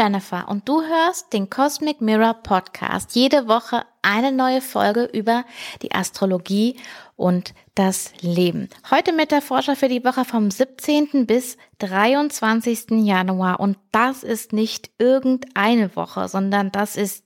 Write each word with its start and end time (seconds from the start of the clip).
Jennifer 0.00 0.48
und 0.48 0.66
du 0.66 0.80
hörst 0.80 1.30
den 1.34 1.50
Cosmic 1.50 2.00
Mirror 2.00 2.32
Podcast. 2.32 3.14
Jede 3.14 3.48
Woche 3.48 3.84
eine 4.00 4.32
neue 4.32 4.62
Folge 4.62 5.04
über 5.12 5.44
die 5.82 5.92
Astrologie 5.92 6.76
und 7.16 7.52
das 7.74 8.14
Leben. 8.22 8.70
Heute 8.90 9.12
mit 9.12 9.30
der 9.30 9.42
Forscher 9.42 9.76
für 9.76 9.88
die 9.88 10.02
Woche 10.02 10.24
vom 10.24 10.50
17. 10.50 11.26
bis 11.26 11.58
23. 11.80 13.04
Januar. 13.04 13.60
Und 13.60 13.76
das 13.92 14.22
ist 14.22 14.54
nicht 14.54 14.90
irgendeine 14.96 15.94
Woche, 15.94 16.28
sondern 16.28 16.72
das 16.72 16.96
ist 16.96 17.22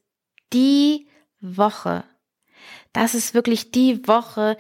die 0.53 1.07
Woche. 1.41 2.03
Das 2.93 3.15
ist 3.15 3.35
wirklich 3.35 3.71
die 3.71 4.09
Woche, 4.09 4.57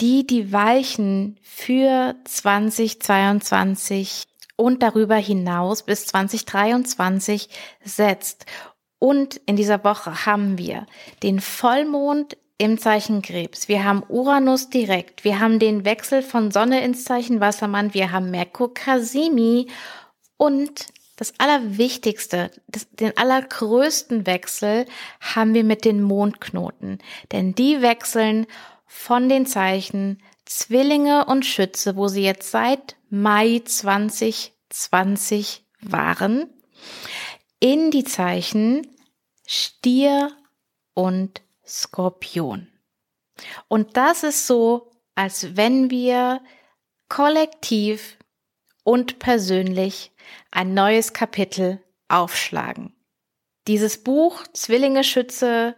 die 0.00 0.24
die 0.24 0.52
Weichen 0.52 1.40
für 1.42 2.14
2022 2.26 4.26
und 4.56 4.82
darüber 4.82 5.16
hinaus 5.16 5.82
bis 5.82 6.06
2023 6.06 7.48
setzt. 7.82 8.46
Und 8.98 9.36
in 9.46 9.56
dieser 9.56 9.84
Woche 9.84 10.26
haben 10.26 10.58
wir 10.58 10.86
den 11.22 11.40
Vollmond 11.40 12.36
im 12.56 12.78
Zeichen 12.78 13.20
Krebs. 13.20 13.68
Wir 13.68 13.84
haben 13.84 14.04
Uranus 14.08 14.70
direkt. 14.70 15.24
Wir 15.24 15.40
haben 15.40 15.58
den 15.58 15.84
Wechsel 15.84 16.22
von 16.22 16.50
Sonne 16.50 16.84
ins 16.84 17.04
Zeichen 17.04 17.40
Wassermann. 17.40 17.94
Wir 17.94 18.12
haben 18.12 18.30
Merkur 18.30 18.72
Kasimi 18.72 19.68
und 20.36 20.86
das 21.16 21.34
Allerwichtigste, 21.38 22.50
das, 22.66 22.88
den 22.90 23.16
allergrößten 23.16 24.26
Wechsel 24.26 24.86
haben 25.20 25.54
wir 25.54 25.64
mit 25.64 25.84
den 25.84 26.02
Mondknoten. 26.02 26.98
Denn 27.32 27.54
die 27.54 27.82
wechseln 27.82 28.46
von 28.86 29.28
den 29.28 29.46
Zeichen 29.46 30.20
Zwillinge 30.44 31.24
und 31.26 31.46
Schütze, 31.46 31.96
wo 31.96 32.08
sie 32.08 32.22
jetzt 32.22 32.50
seit 32.50 32.96
Mai 33.08 33.62
2020 33.64 35.64
waren, 35.80 36.52
in 37.60 37.90
die 37.90 38.04
Zeichen 38.04 38.86
Stier 39.46 40.32
und 40.94 41.42
Skorpion. 41.66 42.68
Und 43.68 43.96
das 43.96 44.22
ist 44.22 44.46
so, 44.46 44.92
als 45.14 45.56
wenn 45.56 45.90
wir 45.90 46.42
kollektiv 47.08 48.18
und 48.82 49.18
persönlich 49.18 50.12
ein 50.50 50.74
neues 50.74 51.12
Kapitel 51.12 51.82
aufschlagen. 52.08 52.94
Dieses 53.66 54.02
Buch 54.02 54.44
Zwillinge 54.52 55.04
Schütze 55.04 55.76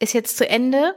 ist 0.00 0.12
jetzt 0.12 0.36
zu 0.36 0.48
Ende 0.48 0.96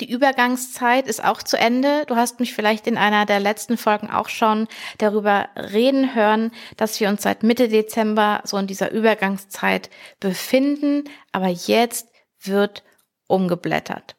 die 0.00 0.10
Übergangszeit 0.10 1.06
ist 1.06 1.24
auch 1.24 1.42
zu 1.42 1.58
Ende. 1.58 2.04
Du 2.06 2.16
hast 2.16 2.40
mich 2.40 2.54
vielleicht 2.54 2.86
in 2.86 2.96
einer 2.96 3.26
der 3.26 3.40
letzten 3.40 3.76
Folgen 3.76 4.10
auch 4.10 4.28
schon 4.28 4.68
darüber 4.98 5.48
reden 5.56 6.14
hören, 6.14 6.52
dass 6.76 7.00
wir 7.00 7.08
uns 7.08 7.22
seit 7.22 7.42
Mitte 7.42 7.68
Dezember 7.68 8.40
so 8.44 8.56
in 8.56 8.66
dieser 8.66 8.92
Übergangszeit 8.92 9.90
befinden. 10.20 11.04
Aber 11.32 11.48
jetzt 11.48 12.08
wird 12.40 12.84
umgeblättert. 13.26 14.16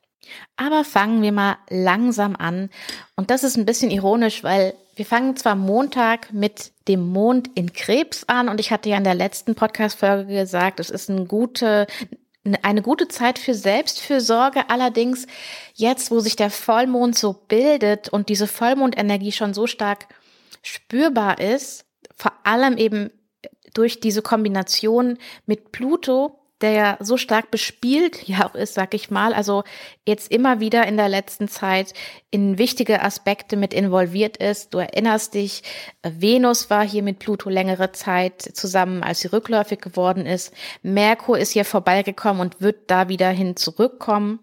Aber 0.58 0.84
fangen 0.84 1.22
wir 1.22 1.32
mal 1.32 1.58
langsam 1.70 2.36
an. 2.36 2.70
Und 3.16 3.32
das 3.32 3.44
ist 3.44 3.58
ein 3.58 3.66
bisschen 3.66 3.92
ironisch, 3.92 4.44
weil 4.44 4.74
wir 4.96 5.06
fangen 5.06 5.38
zwar 5.38 5.56
Montag 5.56 6.34
mit 6.34 6.73
dem 6.88 7.08
Mond 7.08 7.50
in 7.56 7.72
Krebs 7.72 8.26
an 8.28 8.50
und 8.50 8.60
ich 8.60 8.70
hatte 8.72 8.89
ja 8.89 8.98
in 8.98 9.06
der 9.06 9.16
letzten 9.16 9.56
Podcast-Folge 9.56 10.34
gesagt, 10.34 10.82
es 10.82 10.89
ist 10.89 11.10
eine 11.10 11.26
gute, 11.26 11.88
eine 12.55 12.82
gute 12.82 13.08
Zeit 13.08 13.39
für 13.39 13.54
Selbstfürsorge. 13.54 14.70
Allerdings 14.70 15.27
jetzt, 15.73 16.11
wo 16.11 16.20
sich 16.20 16.36
der 16.36 16.49
Vollmond 16.49 17.17
so 17.17 17.33
bildet 17.33 18.10
und 18.10 18.30
diese 18.30 18.48
Vollmondenergie 18.48 19.32
schon 19.32 19.54
so 19.54 19.67
stark 19.67 20.08
spürbar 20.61 21.39
ist, 21.39 21.86
vor 22.15 22.33
allem 22.43 22.77
eben 22.77 23.11
durch 23.73 23.99
diese 23.99 24.21
Kombination 24.21 25.17
mit 25.45 25.71
Pluto, 25.71 26.39
der 26.61 26.71
ja 26.71 26.97
so 26.99 27.17
stark 27.17 27.52
bespielt 27.52 28.23
ja 28.27 28.47
auch 28.47 28.55
ist, 28.55 28.73
sag 28.73 28.93
ich 28.93 29.09
mal, 29.09 29.33
also 29.33 29.64
jetzt 30.05 30.31
immer 30.31 30.59
wieder 30.59 30.87
in 30.87 30.97
der 30.97 31.09
letzten 31.09 31.47
Zeit 31.47 31.93
in 32.31 32.58
wichtige 32.58 33.02
Aspekte 33.02 33.58
mit 33.58 33.73
involviert 33.73 34.37
ist. 34.37 34.73
Du 34.73 34.77
erinnerst 34.80 35.33
dich, 35.33 35.64
Venus 36.03 36.70
war 36.70 36.87
hier 36.87 37.03
mit 37.03 37.20
Pluto 37.20 37.49
längere 37.49 37.92
Zeit 37.92 38.42
zusammen, 38.42 39.03
als 39.03 39.21
sie 39.21 39.27
rückläufig 39.30 39.80
geworden 39.80 40.25
ist. 40.25 40.53
Merkur 40.81 41.37
ist 41.37 41.52
hier 41.52 41.65
vorbeigekommen 41.65 42.42
und 42.42 42.61
wird 42.61 42.91
da 42.91 43.09
wieder 43.09 43.30
hin 43.30 43.55
zurückkommen. 43.55 44.39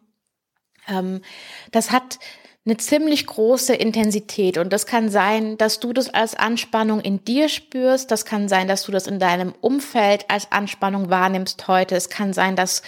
Ähm, 0.88 1.22
das 1.70 1.90
hat 1.90 2.18
eine 2.66 2.76
ziemlich 2.78 3.26
große 3.26 3.74
Intensität. 3.74 4.58
Und 4.58 4.72
das 4.72 4.86
kann 4.86 5.08
sein, 5.08 5.56
dass 5.56 5.78
du 5.78 5.92
das 5.92 6.12
als 6.12 6.34
Anspannung 6.34 7.00
in 7.00 7.24
dir 7.24 7.48
spürst. 7.48 8.10
Das 8.10 8.24
kann 8.24 8.48
sein, 8.48 8.66
dass 8.66 8.82
du 8.82 8.90
das 8.90 9.06
in 9.06 9.20
deinem 9.20 9.54
Umfeld 9.60 10.24
als 10.28 10.50
Anspannung 10.50 11.08
wahrnimmst 11.08 11.68
heute. 11.68 11.94
Es 11.94 12.10
kann 12.10 12.32
sein, 12.32 12.56
dass 12.56 12.82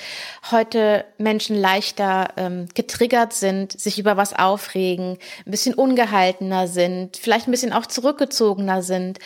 heute 0.51 1.05
Menschen 1.17 1.55
leichter 1.57 2.31
ähm, 2.37 2.67
getriggert 2.75 3.33
sind, 3.33 3.79
sich 3.79 4.01
über 4.01 4.17
was 4.17 4.33
aufregen, 4.35 5.17
ein 5.47 5.51
bisschen 5.51 5.75
ungehaltener 5.75 6.67
sind, 6.67 7.17
vielleicht 7.17 7.47
ein 7.47 7.53
bisschen 7.53 7.73
auch 7.73 7.87
zurückgezogener 7.87 8.83
sind. 8.83 9.21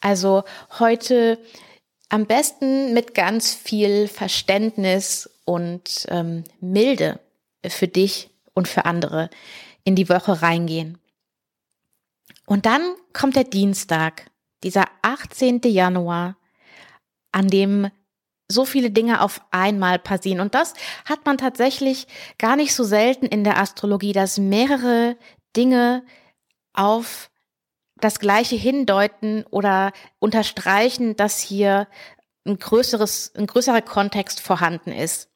Also 0.00 0.44
heute 0.78 1.38
am 2.08 2.24
besten 2.24 2.94
mit 2.94 3.14
ganz 3.14 3.52
viel 3.52 4.08
Verständnis 4.08 5.28
und 5.44 6.06
ähm, 6.08 6.44
Milde 6.62 7.20
für 7.68 7.88
dich 7.88 8.30
und 8.54 8.68
für 8.68 8.86
andere 8.86 9.28
in 9.88 9.96
die 9.96 10.10
Woche 10.10 10.42
reingehen. 10.42 10.98
Und 12.46 12.66
dann 12.66 12.82
kommt 13.14 13.36
der 13.36 13.44
Dienstag, 13.44 14.30
dieser 14.62 14.84
18. 15.00 15.62
Januar, 15.64 16.36
an 17.32 17.48
dem 17.48 17.90
so 18.50 18.66
viele 18.66 18.90
Dinge 18.90 19.22
auf 19.22 19.40
einmal 19.50 19.98
passieren. 19.98 20.40
Und 20.40 20.54
das 20.54 20.74
hat 21.06 21.24
man 21.24 21.38
tatsächlich 21.38 22.06
gar 22.38 22.56
nicht 22.56 22.74
so 22.74 22.84
selten 22.84 23.24
in 23.26 23.44
der 23.44 23.58
Astrologie, 23.58 24.12
dass 24.12 24.38
mehrere 24.38 25.16
Dinge 25.56 26.04
auf 26.74 27.30
das 27.96 28.20
Gleiche 28.20 28.56
hindeuten 28.56 29.44
oder 29.50 29.92
unterstreichen, 30.18 31.16
dass 31.16 31.40
hier 31.40 31.88
ein 32.46 32.58
größeres, 32.58 33.32
ein 33.36 33.46
größerer 33.46 33.82
Kontext 33.82 34.40
vorhanden 34.40 34.92
ist. 34.92 35.30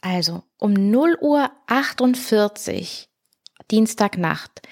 Also 0.00 0.44
um 0.56 0.72
0 0.72 1.18
Uhr 1.20 1.50
48 1.66 3.08
Dienstagnacht, 3.70 4.62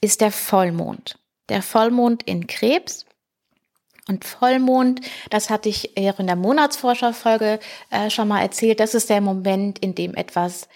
ist 0.00 0.20
der 0.20 0.30
Vollmond. 0.30 1.18
Der 1.48 1.62
Vollmond 1.62 2.22
in 2.24 2.46
Krebs. 2.46 3.06
Und 4.06 4.24
Vollmond, 4.24 5.00
das 5.30 5.48
hatte 5.48 5.68
ich 5.70 5.96
in 5.96 6.26
der 6.26 6.36
Monatsforscherfolge 6.36 7.58
äh, 7.90 8.10
schon 8.10 8.28
mal 8.28 8.42
erzählt, 8.42 8.80
das 8.80 8.94
ist 8.94 9.08
der 9.08 9.22
Moment, 9.22 9.78
in 9.78 9.94
dem 9.94 10.14
etwas 10.14 10.68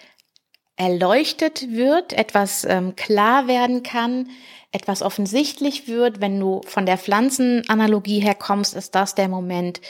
erleuchtet 0.77 1.69
wird, 1.69 2.13
etwas 2.13 2.65
ähm, 2.65 2.95
klar 2.95 3.47
werden 3.47 3.83
kann, 3.83 4.29
etwas 4.71 5.01
offensichtlich 5.01 5.87
wird. 5.87 6.21
Wenn 6.21 6.39
du 6.39 6.61
von 6.65 6.85
der 6.85 6.97
Pflanzenanalogie 6.97 8.19
her 8.19 8.33
kommst, 8.33 8.75
ist 8.75 8.95
das 8.95 9.13
der 9.13 9.27
Moment 9.27 9.81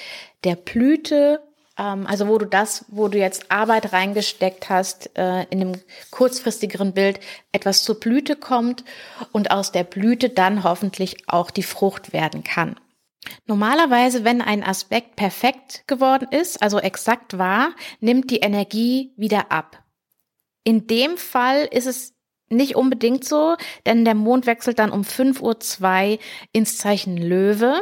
der 0.43 0.55
Blüte 0.55 1.41
also 1.79 2.27
wo 2.27 2.37
du 2.37 2.45
das, 2.45 2.85
wo 2.89 3.07
du 3.07 3.17
jetzt 3.17 3.51
Arbeit 3.51 3.93
reingesteckt 3.93 4.69
hast, 4.69 5.17
äh, 5.17 5.43
in 5.49 5.61
einem 5.61 5.81
kurzfristigeren 6.11 6.93
Bild 6.93 7.19
etwas 7.51 7.83
zur 7.83 7.99
Blüte 7.99 8.35
kommt 8.35 8.83
und 9.31 9.51
aus 9.51 9.71
der 9.71 9.85
Blüte 9.85 10.29
dann 10.29 10.63
hoffentlich 10.63 11.29
auch 11.29 11.51
die 11.51 11.63
Frucht 11.63 12.11
werden 12.11 12.43
kann. 12.43 12.75
Normalerweise, 13.45 14.23
wenn 14.23 14.41
ein 14.41 14.63
Aspekt 14.63 15.15
perfekt 15.15 15.83
geworden 15.87 16.27
ist, 16.31 16.61
also 16.61 16.79
exakt 16.79 17.37
war, 17.37 17.71
nimmt 17.99 18.31
die 18.31 18.39
Energie 18.39 19.13
wieder 19.17 19.51
ab. 19.51 19.83
In 20.63 20.87
dem 20.87 21.17
Fall 21.17 21.67
ist 21.71 21.87
es 21.87 22.13
nicht 22.49 22.75
unbedingt 22.75 23.23
so, 23.23 23.55
denn 23.85 24.05
der 24.05 24.15
Mond 24.15 24.45
wechselt 24.45 24.79
dann 24.79 24.91
um 24.91 25.01
5.02 25.01 26.11
Uhr 26.13 26.19
ins 26.51 26.77
Zeichen 26.77 27.17
Löwe 27.17 27.81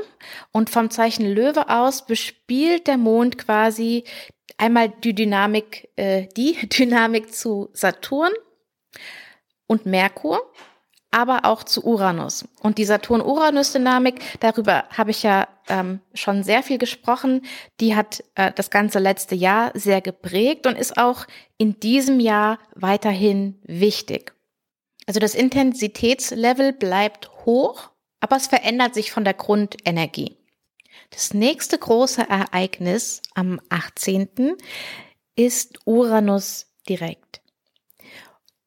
und 0.51 0.69
vom 0.69 0.89
Zeichen 0.89 1.25
Löwe 1.25 1.69
aus 1.69 2.05
bespielt 2.05 2.87
der 2.87 2.97
Mond 2.97 3.37
quasi 3.37 4.03
einmal 4.57 4.89
die 4.89 5.13
Dynamik, 5.13 5.89
äh, 5.95 6.27
die 6.35 6.53
Dynamik 6.67 7.33
zu 7.33 7.69
Saturn 7.73 8.31
und 9.67 9.85
Merkur, 9.85 10.41
aber 11.11 11.45
auch 11.45 11.63
zu 11.63 11.85
Uranus. 11.85 12.45
Und 12.61 12.77
die 12.77 12.85
Saturn-Uranus-Dynamik, 12.85 14.39
darüber 14.39 14.85
habe 14.89 15.11
ich 15.11 15.23
ja 15.23 15.47
ähm, 15.69 16.01
schon 16.13 16.43
sehr 16.43 16.63
viel 16.63 16.77
gesprochen, 16.77 17.45
die 17.79 17.95
hat 17.95 18.23
äh, 18.35 18.51
das 18.53 18.69
ganze 18.69 18.99
letzte 18.99 19.35
Jahr 19.35 19.71
sehr 19.73 20.01
geprägt 20.01 20.67
und 20.67 20.77
ist 20.77 20.97
auch 20.97 21.25
in 21.57 21.79
diesem 21.79 22.19
Jahr 22.19 22.59
weiterhin 22.75 23.59
wichtig. 23.63 24.36
Also 25.07 25.19
das 25.21 25.35
Intensitätslevel 25.35 26.73
bleibt 26.73 27.31
hoch, 27.45 27.89
aber 28.19 28.35
es 28.35 28.47
verändert 28.47 28.93
sich 28.93 29.11
von 29.11 29.23
der 29.23 29.33
Grundenergie. 29.33 30.37
Das 31.11 31.33
nächste 31.33 31.77
große 31.77 32.29
Ereignis 32.29 33.21
am 33.33 33.61
18. 33.69 34.57
ist 35.35 35.79
Uranus 35.85 36.67
direkt. 36.89 37.41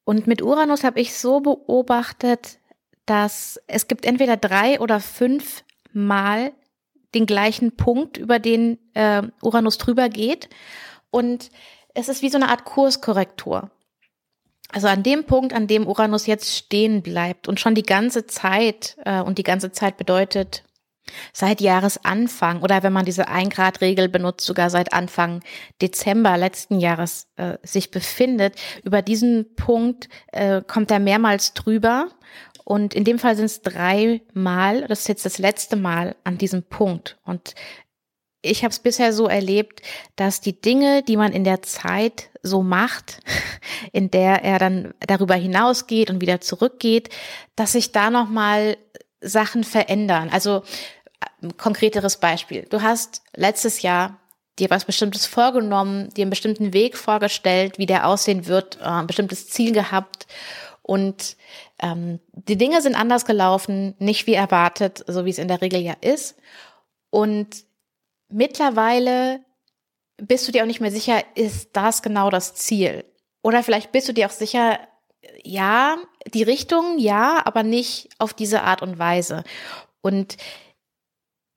Und 0.05 0.27
mit 0.27 0.41
Uranus 0.41 0.83
habe 0.83 1.01
ich 1.01 1.15
so 1.15 1.41
beobachtet, 1.41 2.59
dass 3.05 3.61
es 3.67 3.87
gibt 3.87 4.07
entweder 4.07 4.37
drei 4.37 4.81
oder 4.81 4.99
fünf 4.99 5.63
Mal 5.93 6.53
den 7.15 7.27
gleichen 7.27 7.77
Punkt, 7.77 8.17
über 8.17 8.39
den 8.39 8.79
äh, 8.95 9.23
Uranus 9.43 9.79
drüber 9.79 10.09
geht. 10.09 10.49
Und 11.11 11.51
es 11.93 12.09
ist 12.09 12.23
wie 12.23 12.31
so 12.31 12.39
eine 12.39 12.49
Art 12.49 12.65
Kurskorrektur. 12.65 13.71
Also 14.73 14.89
an 14.89 15.03
dem 15.03 15.25
Punkt, 15.25 15.53
an 15.53 15.67
dem 15.67 15.87
Uranus 15.87 16.27
jetzt 16.27 16.57
stehen 16.57 17.03
bleibt 17.03 17.49
und 17.49 17.59
schon 17.59 17.75
die 17.75 17.83
ganze 17.83 18.27
Zeit, 18.27 18.97
äh, 19.05 19.21
und 19.21 19.39
die 19.39 19.43
ganze 19.43 19.73
Zeit 19.73 19.97
bedeutet 19.97 20.65
seit 21.33 21.61
Jahresanfang 21.61 22.63
oder 22.63 22.83
wenn 22.83 22.93
man 22.93 23.05
diese 23.05 23.29
Ein-Grad-Regel 23.29 24.09
benutzt, 24.09 24.47
sogar 24.47 24.71
seit 24.71 24.93
Anfang 24.93 25.43
Dezember 25.83 26.37
letzten 26.37 26.79
Jahres 26.79 27.27
äh, 27.37 27.59
sich 27.63 27.91
befindet, 27.91 28.55
über 28.85 29.03
diesen 29.03 29.55
Punkt 29.57 30.09
äh, 30.33 30.63
kommt 30.67 30.91
er 30.91 31.01
mehrmals 31.01 31.55
drüber. 31.55 32.09
Und 32.65 32.95
in 32.95 33.03
dem 33.05 33.19
Fall 33.19 33.35
sind 33.35 33.47
es 33.47 33.63
dreimal, 33.63 34.87
das 34.87 35.01
ist 35.01 35.09
jetzt 35.09 35.25
das 35.25 35.39
letzte 35.39 35.75
Mal 35.75 36.15
an 36.23 36.39
diesem 36.39 36.63
Punkt. 36.63 37.19
Und 37.25 37.55
ich 38.43 38.63
habe 38.65 38.73
es 38.73 38.79
bisher 38.79 39.13
so 39.13 39.27
erlebt, 39.27 39.83
dass 40.17 40.41
die 40.41 40.61
Dinge, 40.61 41.03
die 41.03 41.17
man 41.17 41.33
in 41.33 41.45
der 41.45 41.63
Zeit 41.63 42.31
so 42.43 42.63
macht, 42.63 43.21
in 43.93 44.11
der 44.11 44.45
er 44.45 44.59
dann 44.59 44.95
darüber 45.01 45.35
hinausgeht 45.35 46.11
und 46.11 46.21
wieder 46.21 46.41
zurückgeht, 46.41 47.11
dass 47.57 47.73
sich 47.73 47.93
da 47.93 48.11
noch 48.11 48.29
mal 48.29 48.77
Sachen 49.21 49.65
verändern. 49.65 50.31
Also 50.31 50.63
ein 51.43 51.57
konkreteres 51.57 52.17
Beispiel: 52.19 52.67
Du 52.71 52.83
hast 52.83 53.23
letztes 53.37 53.83
Jahr 53.83 54.19
dir 54.59 54.71
was 54.71 54.85
Bestimmtes 54.85 55.27
vorgenommen, 55.27 56.11
dir 56.11 56.23
einen 56.23 56.31
bestimmten 56.31 56.73
Weg 56.73 56.97
vorgestellt, 56.97 57.79
wie 57.79 57.87
der 57.87 58.07
aussehen 58.07 58.47
wird, 58.47 58.79
äh, 58.81 58.85
ein 58.85 59.07
bestimmtes 59.07 59.49
Ziel 59.49 59.73
gehabt 59.73 60.27
und 60.83 61.37
ähm, 61.81 62.21
die 62.33 62.57
Dinge 62.57 62.83
sind 62.83 62.95
anders 62.97 63.25
gelaufen, 63.25 63.95
nicht 63.99 64.27
wie 64.27 64.35
erwartet, 64.35 65.05
so 65.07 65.25
wie 65.25 65.31
es 65.31 65.39
in 65.39 65.49
der 65.49 65.61
Regel 65.61 65.81
ja 65.81 65.95
ist. 66.01 66.37
Und 67.11 67.65
mittlerweile 68.31 69.45
bist 70.17 70.47
du 70.47 70.53
dir 70.53 70.63
auch 70.63 70.67
nicht 70.67 70.81
mehr 70.81 70.91
sicher, 70.91 71.23
ist 71.35 71.71
das 71.73 72.03
genau 72.03 72.31
das 72.31 72.55
Ziel? 72.55 73.05
Oder 73.43 73.63
vielleicht 73.63 73.93
bist 73.93 74.09
du 74.09 74.13
dir 74.13 74.27
auch 74.27 74.33
sicher, 74.33 74.79
ja, 75.43 75.97
die 76.35 76.43
Richtung, 76.43 76.99
ja, 76.99 77.41
aber 77.45 77.63
nicht 77.63 78.11
auf 78.19 78.35
diese 78.35 78.63
Art 78.63 78.83
und 78.83 78.99
Weise. 78.99 79.45
Und 80.03 80.37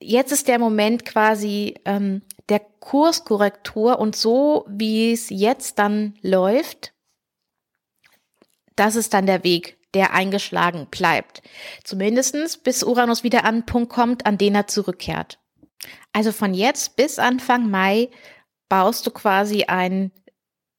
jetzt 0.00 0.32
ist 0.32 0.48
der 0.48 0.58
Moment 0.58 1.04
quasi 1.04 1.74
ähm, 1.84 2.22
der 2.48 2.60
Kurskorrektur 2.60 3.98
und 3.98 4.16
so, 4.16 4.64
wie 4.68 5.12
es 5.12 5.30
jetzt 5.30 5.78
dann 5.78 6.14
läuft, 6.22 6.92
das 8.76 8.96
ist 8.96 9.14
dann 9.14 9.26
der 9.26 9.44
Weg, 9.44 9.78
der 9.94 10.12
eingeschlagen 10.12 10.88
bleibt. 10.90 11.42
Zumindestens 11.84 12.56
bis 12.58 12.82
Uranus 12.82 13.22
wieder 13.22 13.44
an 13.44 13.54
einen 13.54 13.66
Punkt 13.66 13.92
kommt, 13.92 14.26
an 14.26 14.36
den 14.36 14.54
er 14.54 14.66
zurückkehrt. 14.66 15.38
Also 16.12 16.32
von 16.32 16.54
jetzt 16.54 16.96
bis 16.96 17.18
Anfang 17.18 17.70
Mai 17.70 18.08
baust 18.68 19.06
du 19.06 19.10
quasi 19.10 19.64
ein 19.64 20.10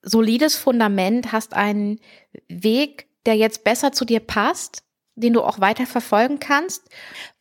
solides 0.01 0.55
Fundament, 0.55 1.31
hast 1.31 1.53
einen 1.53 1.99
Weg, 2.47 3.07
der 3.25 3.35
jetzt 3.35 3.63
besser 3.63 3.91
zu 3.91 4.05
dir 4.05 4.19
passt, 4.19 4.83
den 5.15 5.33
du 5.33 5.41
auch 5.41 5.59
weiter 5.59 5.85
verfolgen 5.85 6.39
kannst, 6.39 6.83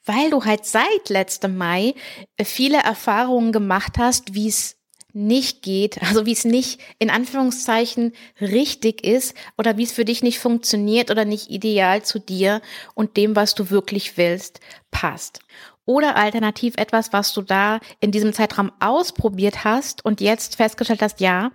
weil 0.04 0.30
du 0.30 0.44
halt 0.44 0.64
seit 0.64 1.08
letztem 1.08 1.56
Mai 1.56 1.94
viele 2.42 2.78
Erfahrungen 2.78 3.52
gemacht 3.52 3.94
hast, 3.98 4.34
wie 4.34 4.48
es 4.48 4.76
nicht 5.12 5.62
geht, 5.62 6.02
also 6.02 6.26
wie 6.26 6.32
es 6.32 6.44
nicht 6.44 6.80
in 6.98 7.10
Anführungszeichen 7.10 8.12
richtig 8.40 9.04
ist 9.04 9.34
oder 9.56 9.76
wie 9.76 9.84
es 9.84 9.92
für 9.92 10.04
dich 10.04 10.22
nicht 10.22 10.38
funktioniert 10.38 11.10
oder 11.10 11.24
nicht 11.24 11.50
ideal 11.50 12.02
zu 12.02 12.18
dir 12.18 12.60
und 12.94 13.16
dem, 13.16 13.36
was 13.36 13.54
du 13.54 13.70
wirklich 13.70 14.16
willst, 14.16 14.60
passt. 14.90 15.40
Oder 15.86 16.16
alternativ 16.16 16.74
etwas, 16.76 17.12
was 17.12 17.32
du 17.32 17.42
da 17.42 17.80
in 18.00 18.10
diesem 18.10 18.32
Zeitraum 18.32 18.72
ausprobiert 18.80 19.64
hast 19.64 20.04
und 20.04 20.20
jetzt 20.20 20.56
festgestellt 20.56 21.02
hast, 21.02 21.20
ja, 21.20 21.50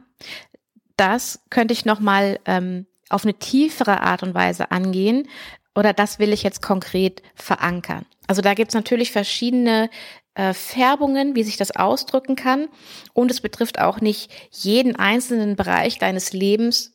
das 0.98 1.42
könnte 1.50 1.74
ich 1.74 1.86
nochmal 1.86 2.40
ähm, 2.46 2.86
auf 3.10 3.24
eine 3.24 3.34
tiefere 3.34 4.02
Art 4.02 4.22
und 4.22 4.34
Weise 4.34 4.72
angehen 4.72 5.28
oder 5.76 5.94
das 5.94 6.20
will 6.20 6.34
ich 6.34 6.44
jetzt 6.44 6.62
konkret 6.62 7.24
verankern. 7.36 8.06
Also 8.28 8.42
da 8.42 8.54
gibt's 8.54 8.76
natürlich 8.76 9.12
verschiedene 9.12 9.90
äh, 10.36 10.54
Färbungen, 10.54 11.36
wie 11.36 11.44
sich 11.44 11.58
das 11.58 11.76
ausdrücken 11.76 12.36
kann. 12.36 12.68
Und 13.14 13.32
es 13.32 13.42
betrifft 13.42 13.80
auch 13.80 14.02
nicht 14.02 14.32
jeden 14.52 14.96
einzelnen 14.96 15.56
Bereich 15.56 15.98
deines 15.98 16.34
Lebens, 16.34 16.94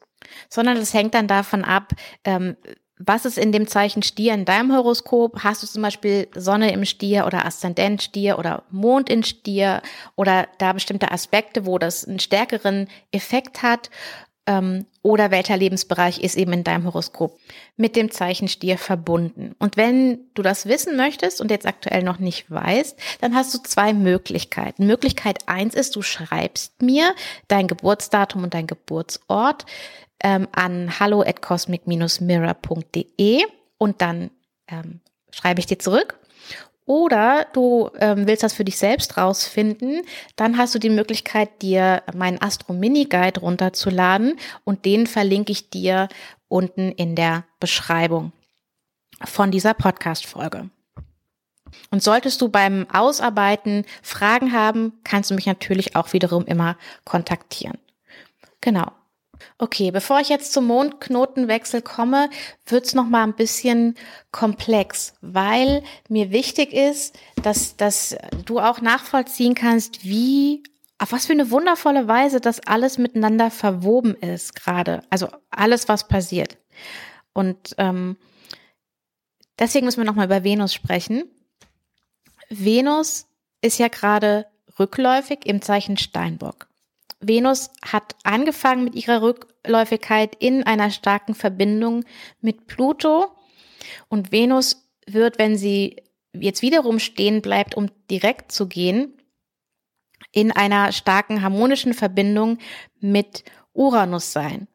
sondern 0.48 0.76
es 0.76 0.94
hängt 0.94 1.14
dann 1.14 1.26
davon 1.26 1.64
ab, 1.64 1.92
ähm, 2.24 2.56
was 2.98 3.24
ist 3.24 3.38
in 3.38 3.50
dem 3.50 3.66
Zeichen 3.66 4.02
Stier 4.02 4.34
in 4.34 4.44
deinem 4.44 4.72
Horoskop? 4.72 5.42
Hast 5.42 5.62
du 5.62 5.66
zum 5.66 5.82
Beispiel 5.82 6.28
Sonne 6.34 6.72
im 6.72 6.84
Stier 6.84 7.26
oder 7.26 7.44
Aszendent 7.44 8.02
Stier 8.02 8.38
oder 8.38 8.62
Mond 8.70 9.10
in 9.10 9.24
Stier 9.24 9.82
oder 10.14 10.46
da 10.58 10.72
bestimmte 10.72 11.10
Aspekte, 11.10 11.66
wo 11.66 11.78
das 11.78 12.06
einen 12.06 12.20
stärkeren 12.20 12.88
Effekt 13.10 13.62
hat? 13.62 13.90
Ähm, 14.46 14.84
oder 15.00 15.30
welcher 15.30 15.56
Lebensbereich 15.56 16.20
ist 16.22 16.36
eben 16.36 16.52
in 16.52 16.64
deinem 16.64 16.84
Horoskop 16.84 17.38
mit 17.76 17.96
dem 17.96 18.10
Zeichen 18.10 18.46
Stier 18.46 18.76
verbunden. 18.76 19.54
Und 19.58 19.78
wenn 19.78 20.18
du 20.34 20.42
das 20.42 20.66
wissen 20.66 20.96
möchtest 20.96 21.40
und 21.40 21.50
jetzt 21.50 21.66
aktuell 21.66 22.02
noch 22.02 22.18
nicht 22.18 22.50
weißt, 22.50 22.98
dann 23.22 23.34
hast 23.34 23.54
du 23.54 23.58
zwei 23.62 23.94
Möglichkeiten. 23.94 24.86
Möglichkeit 24.86 25.48
eins 25.48 25.74
ist, 25.74 25.96
du 25.96 26.02
schreibst 26.02 26.82
mir 26.82 27.14
dein 27.48 27.68
Geburtsdatum 27.68 28.44
und 28.44 28.52
dein 28.52 28.66
Geburtsort 28.66 29.64
ähm, 30.24 30.48
an 30.50 30.98
hallo 30.98 31.22
at 31.22 31.40
cosmic-mirror.de 31.40 33.44
und 33.78 34.02
dann 34.02 34.32
ähm, 34.66 34.98
schreibe 35.30 35.60
ich 35.60 35.66
dir 35.66 35.78
zurück 35.78 36.18
oder 36.86 37.46
du 37.52 37.90
ähm, 37.98 38.26
willst 38.26 38.42
das 38.42 38.52
für 38.52 38.64
dich 38.64 38.76
selbst 38.76 39.16
rausfinden, 39.16 40.02
dann 40.36 40.58
hast 40.58 40.74
du 40.74 40.78
die 40.78 40.90
Möglichkeit, 40.90 41.62
dir 41.62 42.02
meinen 42.12 42.42
Astro 42.42 42.72
Mini 42.72 43.04
Guide 43.04 43.40
runterzuladen 43.40 44.38
und 44.64 44.84
den 44.84 45.06
verlinke 45.06 45.52
ich 45.52 45.70
dir 45.70 46.08
unten 46.48 46.92
in 46.92 47.14
der 47.14 47.44
Beschreibung 47.60 48.32
von 49.24 49.50
dieser 49.50 49.74
Podcast 49.74 50.26
Folge. 50.26 50.68
Und 51.90 52.02
solltest 52.02 52.40
du 52.40 52.48
beim 52.48 52.86
Ausarbeiten 52.92 53.84
Fragen 54.02 54.52
haben, 54.52 54.92
kannst 55.04 55.30
du 55.30 55.34
mich 55.34 55.46
natürlich 55.46 55.96
auch 55.96 56.12
wiederum 56.12 56.44
immer 56.46 56.76
kontaktieren. 57.04 57.78
Genau. 58.60 58.92
Okay, 59.58 59.90
bevor 59.90 60.20
ich 60.20 60.28
jetzt 60.28 60.52
zum 60.52 60.66
Mondknotenwechsel 60.66 61.82
komme, 61.82 62.30
wird's 62.66 62.94
noch 62.94 63.06
mal 63.06 63.22
ein 63.22 63.34
bisschen 63.34 63.94
komplex, 64.32 65.14
weil 65.20 65.82
mir 66.08 66.30
wichtig 66.30 66.72
ist, 66.72 67.18
dass, 67.42 67.76
dass 67.76 68.16
du 68.44 68.60
auch 68.60 68.80
nachvollziehen 68.80 69.54
kannst, 69.54 70.04
wie, 70.04 70.62
auf 70.98 71.12
was 71.12 71.26
für 71.26 71.32
eine 71.32 71.50
wundervolle 71.50 72.08
Weise 72.08 72.40
das 72.40 72.60
alles 72.60 72.98
miteinander 72.98 73.50
verwoben 73.50 74.14
ist 74.14 74.54
gerade. 74.54 75.02
Also 75.10 75.28
alles, 75.50 75.88
was 75.88 76.08
passiert. 76.08 76.58
Und 77.32 77.74
ähm, 77.78 78.16
deswegen 79.58 79.86
müssen 79.86 80.00
wir 80.00 80.06
noch 80.06 80.14
mal 80.14 80.26
über 80.26 80.44
Venus 80.44 80.74
sprechen. 80.74 81.24
Venus 82.48 83.26
ist 83.60 83.78
ja 83.78 83.88
gerade 83.88 84.46
rückläufig 84.78 85.46
im 85.46 85.62
Zeichen 85.62 85.96
Steinbock. 85.96 86.68
Venus 87.28 87.70
hat 87.84 88.16
angefangen 88.22 88.84
mit 88.84 88.94
ihrer 88.94 89.22
Rückläufigkeit 89.22 90.34
in 90.38 90.62
einer 90.62 90.90
starken 90.90 91.34
Verbindung 91.34 92.04
mit 92.40 92.66
Pluto 92.66 93.32
und 94.08 94.32
Venus 94.32 94.88
wird, 95.06 95.38
wenn 95.38 95.56
sie 95.56 96.02
jetzt 96.32 96.62
wiederum 96.62 96.98
stehen 96.98 97.42
bleibt, 97.42 97.76
um 97.76 97.90
direkt 98.10 98.52
zu 98.52 98.66
gehen, 98.66 99.14
in 100.32 100.50
einer 100.50 100.92
starken 100.92 101.42
harmonischen 101.42 101.94
Verbindung 101.94 102.58
mit 103.00 103.44
Uranus 103.72 104.32
sein. 104.32 104.66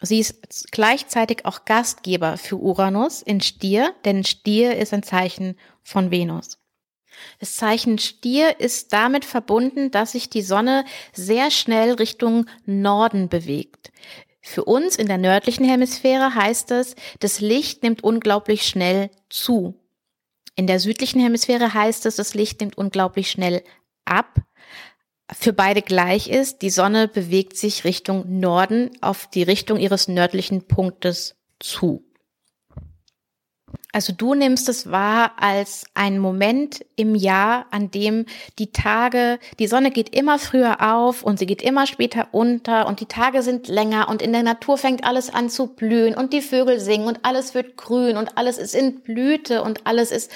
Sie 0.00 0.18
ist 0.18 0.72
gleichzeitig 0.72 1.44
auch 1.44 1.64
Gastgeber 1.64 2.38
für 2.38 2.56
Uranus 2.56 3.20
in 3.22 3.40
Stier, 3.40 3.94
denn 4.04 4.24
Stier 4.24 4.76
ist 4.76 4.94
ein 4.94 5.02
Zeichen 5.02 5.56
von 5.82 6.10
Venus. 6.10 6.59
Das 7.38 7.56
Zeichen 7.56 7.98
Stier 7.98 8.60
ist 8.60 8.92
damit 8.92 9.24
verbunden, 9.24 9.90
dass 9.90 10.12
sich 10.12 10.30
die 10.30 10.42
Sonne 10.42 10.84
sehr 11.12 11.50
schnell 11.50 11.94
Richtung 11.94 12.46
Norden 12.66 13.28
bewegt. 13.28 13.90
Für 14.42 14.64
uns 14.64 14.96
in 14.96 15.06
der 15.06 15.18
nördlichen 15.18 15.64
Hemisphäre 15.64 16.34
heißt 16.34 16.70
es, 16.70 16.96
das 17.20 17.40
Licht 17.40 17.82
nimmt 17.82 18.02
unglaublich 18.02 18.66
schnell 18.66 19.10
zu. 19.28 19.74
In 20.56 20.66
der 20.66 20.80
südlichen 20.80 21.20
Hemisphäre 21.20 21.74
heißt 21.74 22.06
es, 22.06 22.16
das 22.16 22.34
Licht 22.34 22.60
nimmt 22.60 22.76
unglaublich 22.76 23.30
schnell 23.30 23.62
ab. 24.04 24.40
Für 25.32 25.52
beide 25.52 25.82
gleich 25.82 26.28
ist, 26.28 26.62
die 26.62 26.70
Sonne 26.70 27.06
bewegt 27.06 27.56
sich 27.56 27.84
Richtung 27.84 28.40
Norden 28.40 28.90
auf 29.00 29.28
die 29.28 29.42
Richtung 29.42 29.78
ihres 29.78 30.08
nördlichen 30.08 30.66
Punktes 30.66 31.36
zu. 31.60 32.09
Also 33.92 34.12
du 34.12 34.34
nimmst 34.34 34.68
es 34.68 34.90
wahr 34.90 35.32
als 35.38 35.84
einen 35.94 36.18
Moment 36.18 36.84
im 36.96 37.14
Jahr, 37.14 37.66
an 37.70 37.90
dem 37.90 38.26
die 38.58 38.72
Tage, 38.72 39.38
die 39.58 39.66
Sonne 39.66 39.90
geht 39.90 40.14
immer 40.14 40.38
früher 40.38 40.94
auf 40.94 41.22
und 41.22 41.38
sie 41.38 41.46
geht 41.46 41.62
immer 41.62 41.86
später 41.86 42.28
unter 42.32 42.86
und 42.86 43.00
die 43.00 43.06
Tage 43.06 43.42
sind 43.42 43.68
länger 43.68 44.08
und 44.08 44.22
in 44.22 44.32
der 44.32 44.42
Natur 44.42 44.78
fängt 44.78 45.04
alles 45.04 45.32
an 45.32 45.50
zu 45.50 45.68
blühen 45.68 46.14
und 46.14 46.32
die 46.32 46.42
Vögel 46.42 46.78
singen 46.78 47.08
und 47.08 47.24
alles 47.24 47.54
wird 47.54 47.76
grün 47.76 48.16
und 48.16 48.38
alles 48.38 48.58
ist 48.58 48.74
in 48.74 49.00
Blüte 49.00 49.62
und 49.62 49.86
alles 49.86 50.10
ist 50.12 50.30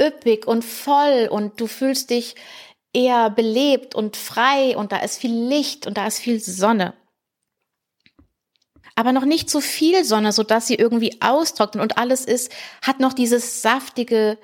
üppig 0.00 0.46
und 0.46 0.64
voll 0.64 1.28
und 1.30 1.60
du 1.60 1.66
fühlst 1.66 2.10
dich 2.10 2.36
eher 2.92 3.30
belebt 3.30 3.94
und 3.94 4.16
frei 4.16 4.76
und 4.76 4.92
da 4.92 4.98
ist 4.98 5.18
viel 5.18 5.32
Licht 5.32 5.86
und 5.86 5.96
da 5.96 6.06
ist 6.06 6.18
viel 6.18 6.40
Sonne. 6.40 6.94
Aber 8.94 9.12
noch 9.12 9.24
nicht 9.24 9.50
so 9.50 9.60
viel 9.60 10.04
Sonne, 10.04 10.32
so 10.32 10.42
dass 10.42 10.66
sie 10.66 10.74
irgendwie 10.74 11.20
austrocknet 11.20 11.82
und 11.82 11.98
alles 11.98 12.24
ist, 12.24 12.52
hat 12.82 13.00
noch 13.00 13.12
dieses 13.12 13.62
saftige 13.62 14.38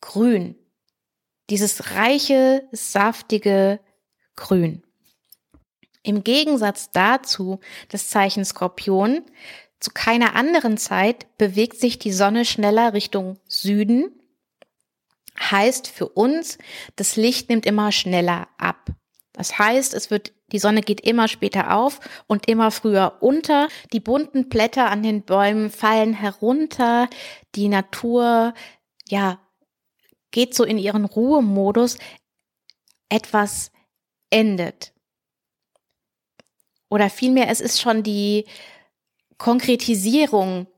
Grün. 0.00 0.56
Dieses 1.50 1.92
reiche, 1.92 2.66
saftige 2.72 3.80
Grün. 4.34 4.82
Im 6.02 6.24
Gegensatz 6.24 6.90
dazu 6.92 7.60
das 7.88 8.08
Zeichen 8.08 8.44
Skorpion. 8.44 9.22
Zu 9.80 9.90
keiner 9.92 10.34
anderen 10.34 10.78
Zeit 10.78 11.26
bewegt 11.38 11.78
sich 11.78 11.98
die 11.98 12.12
Sonne 12.12 12.44
schneller 12.44 12.94
Richtung 12.94 13.38
Süden 13.46 14.16
heißt 15.38 15.88
für 15.88 16.08
uns, 16.08 16.58
das 16.96 17.16
Licht 17.16 17.48
nimmt 17.48 17.66
immer 17.66 17.92
schneller 17.92 18.48
ab. 18.58 18.86
Das 19.32 19.58
heißt, 19.58 19.94
es 19.94 20.10
wird, 20.10 20.32
die 20.52 20.58
Sonne 20.60 20.80
geht 20.80 21.00
immer 21.00 21.26
später 21.28 21.76
auf 21.76 22.00
und 22.26 22.48
immer 22.48 22.70
früher 22.70 23.16
unter. 23.20 23.68
Die 23.92 24.00
bunten 24.00 24.48
Blätter 24.48 24.90
an 24.90 25.02
den 25.02 25.22
Bäumen 25.22 25.70
fallen 25.70 26.14
herunter. 26.14 27.08
Die 27.56 27.68
Natur, 27.68 28.54
ja, 29.08 29.40
geht 30.30 30.54
so 30.54 30.64
in 30.64 30.78
ihren 30.78 31.04
Ruhemodus. 31.04 31.98
Etwas 33.08 33.72
endet. 34.30 34.92
Oder 36.88 37.10
vielmehr, 37.10 37.48
es 37.48 37.60
ist 37.60 37.80
schon 37.80 38.04
die 38.04 38.44
Konkretisierung 39.38 40.68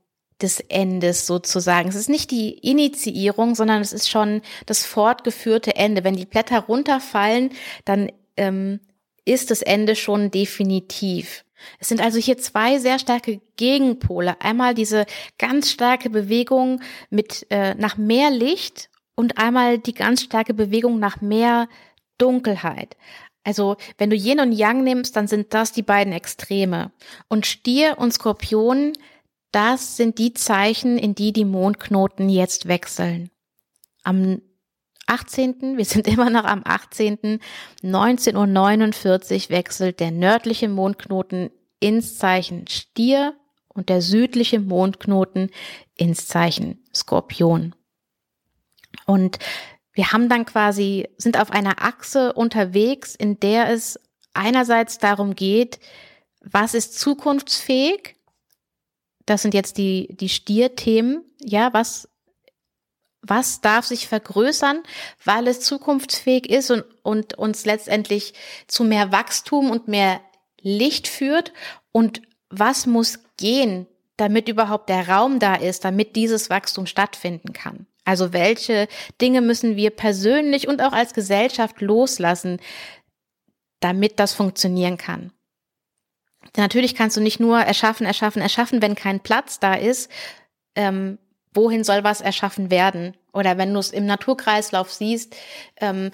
des 0.41 0.61
Endes 0.61 1.27
sozusagen. 1.27 1.89
Es 1.89 1.95
ist 1.95 2.09
nicht 2.09 2.31
die 2.31 2.57
Initiierung, 2.57 3.53
sondern 3.53 3.81
es 3.81 3.93
ist 3.93 4.09
schon 4.09 4.41
das 4.65 4.85
fortgeführte 4.85 5.75
Ende. 5.75 6.03
Wenn 6.03 6.15
die 6.15 6.25
Blätter 6.25 6.59
runterfallen, 6.61 7.51
dann 7.85 8.11
ähm, 8.37 8.79
ist 9.29 9.51
das 9.51 9.61
Ende 9.61 9.95
schon 9.95 10.31
definitiv. 10.31 11.45
Es 11.79 11.89
sind 11.89 12.01
also 12.01 12.19
hier 12.19 12.37
zwei 12.37 12.79
sehr 12.79 12.99
starke 12.99 13.41
Gegenpole. 13.57 14.39
Einmal 14.41 14.73
diese 14.73 15.05
ganz 15.37 15.71
starke 15.71 16.09
Bewegung 16.09 16.81
mit 17.09 17.45
äh, 17.49 17.75
nach 17.75 17.97
mehr 17.97 18.31
Licht 18.31 18.89
und 19.15 19.37
einmal 19.37 19.77
die 19.77 19.93
ganz 19.93 20.21
starke 20.21 20.53
Bewegung 20.53 20.99
nach 20.99 21.21
mehr 21.21 21.67
Dunkelheit. 22.17 22.95
Also 23.43 23.77
wenn 23.97 24.09
du 24.09 24.15
Yin 24.15 24.39
und 24.39 24.51
Yang 24.51 24.83
nimmst, 24.83 25.15
dann 25.15 25.27
sind 25.27 25.53
das 25.53 25.71
die 25.71 25.81
beiden 25.81 26.13
Extreme. 26.13 26.91
Und 27.27 27.45
Stier 27.45 27.97
und 27.97 28.13
Skorpion 28.13 28.93
das 29.51 29.97
sind 29.97 30.19
die 30.19 30.33
Zeichen, 30.33 30.97
in 30.97 31.15
die 31.15 31.33
die 31.33 31.45
Mondknoten 31.45 32.29
jetzt 32.29 32.67
wechseln. 32.67 33.31
Am 34.03 34.41
18., 35.09 35.77
wir 35.77 35.85
sind 35.85 36.07
immer 36.07 36.29
noch 36.29 36.45
am 36.45 36.61
18., 36.63 37.39
19.49 37.83 39.45
Uhr 39.45 39.49
wechselt 39.49 39.99
der 39.99 40.11
nördliche 40.11 40.69
Mondknoten 40.69 41.49
ins 41.79 42.17
Zeichen 42.17 42.67
Stier 42.67 43.35
und 43.67 43.89
der 43.89 44.01
südliche 44.01 44.59
Mondknoten 44.59 45.49
ins 45.95 46.27
Zeichen 46.27 46.83
Skorpion. 46.93 47.75
Und 49.05 49.39
wir 49.93 50.11
haben 50.11 50.29
dann 50.29 50.45
quasi, 50.45 51.07
sind 51.17 51.39
auf 51.39 51.51
einer 51.51 51.81
Achse 51.83 52.33
unterwegs, 52.33 53.15
in 53.15 53.39
der 53.39 53.69
es 53.69 53.99
einerseits 54.33 54.97
darum 54.97 55.35
geht, 55.35 55.79
was 56.41 56.73
ist 56.73 56.97
zukunftsfähig 56.97 58.19
das 59.29 59.43
sind 59.43 59.53
jetzt 59.53 59.77
die, 59.77 60.07
die 60.19 60.29
Stierthemen. 60.29 61.23
Ja, 61.39 61.71
was, 61.71 62.09
was 63.21 63.61
darf 63.61 63.85
sich 63.85 64.07
vergrößern, 64.07 64.83
weil 65.23 65.47
es 65.47 65.59
zukunftsfähig 65.61 66.49
ist 66.49 66.71
und, 66.71 66.85
und 67.03 67.37
uns 67.37 67.65
letztendlich 67.65 68.33
zu 68.67 68.83
mehr 68.83 69.11
Wachstum 69.11 69.71
und 69.71 69.87
mehr 69.87 70.21
Licht 70.61 71.07
führt? 71.07 71.53
Und 71.91 72.21
was 72.49 72.85
muss 72.85 73.19
gehen, 73.37 73.87
damit 74.17 74.47
überhaupt 74.47 74.89
der 74.89 75.09
Raum 75.09 75.39
da 75.39 75.55
ist, 75.55 75.85
damit 75.85 76.15
dieses 76.15 76.49
Wachstum 76.49 76.85
stattfinden 76.85 77.53
kann? 77.53 77.87
Also 78.05 78.33
welche 78.33 78.87
Dinge 79.21 79.41
müssen 79.41 79.75
wir 79.75 79.91
persönlich 79.91 80.67
und 80.67 80.81
auch 80.81 80.93
als 80.93 81.13
Gesellschaft 81.13 81.81
loslassen, 81.81 82.59
damit 83.81 84.19
das 84.19 84.33
funktionieren 84.33 84.97
kann? 84.97 85.31
Natürlich 86.57 86.95
kannst 86.95 87.17
du 87.17 87.21
nicht 87.21 87.39
nur 87.39 87.59
erschaffen, 87.59 88.05
erschaffen, 88.05 88.41
erschaffen, 88.41 88.81
wenn 88.81 88.95
kein 88.95 89.19
Platz 89.19 89.59
da 89.59 89.75
ist. 89.75 90.09
Ähm, 90.75 91.19
wohin 91.53 91.83
soll 91.83 92.03
was 92.03 92.21
erschaffen 92.21 92.71
werden? 92.71 93.15
Oder 93.33 93.57
wenn 93.57 93.73
du 93.73 93.79
es 93.79 93.91
im 93.91 94.05
Naturkreislauf 94.05 94.91
siehst, 94.91 95.35
ähm, 95.77 96.11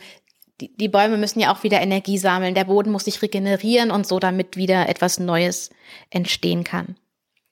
die, 0.62 0.76
die 0.76 0.88
Bäume 0.88 1.18
müssen 1.18 1.40
ja 1.40 1.54
auch 1.54 1.64
wieder 1.64 1.82
Energie 1.82 2.18
sammeln, 2.18 2.56
der 2.56 2.66
Boden 2.66 2.92
muss 2.92 3.06
sich 3.06 3.22
regenerieren 3.22 3.92
und 3.92 4.08
so, 4.08 4.20
damit 4.20 4.56
wieder 4.56 4.88
etwas 4.88 5.20
Neues 5.20 5.70
entstehen 6.10 6.64
kann. 6.64 6.96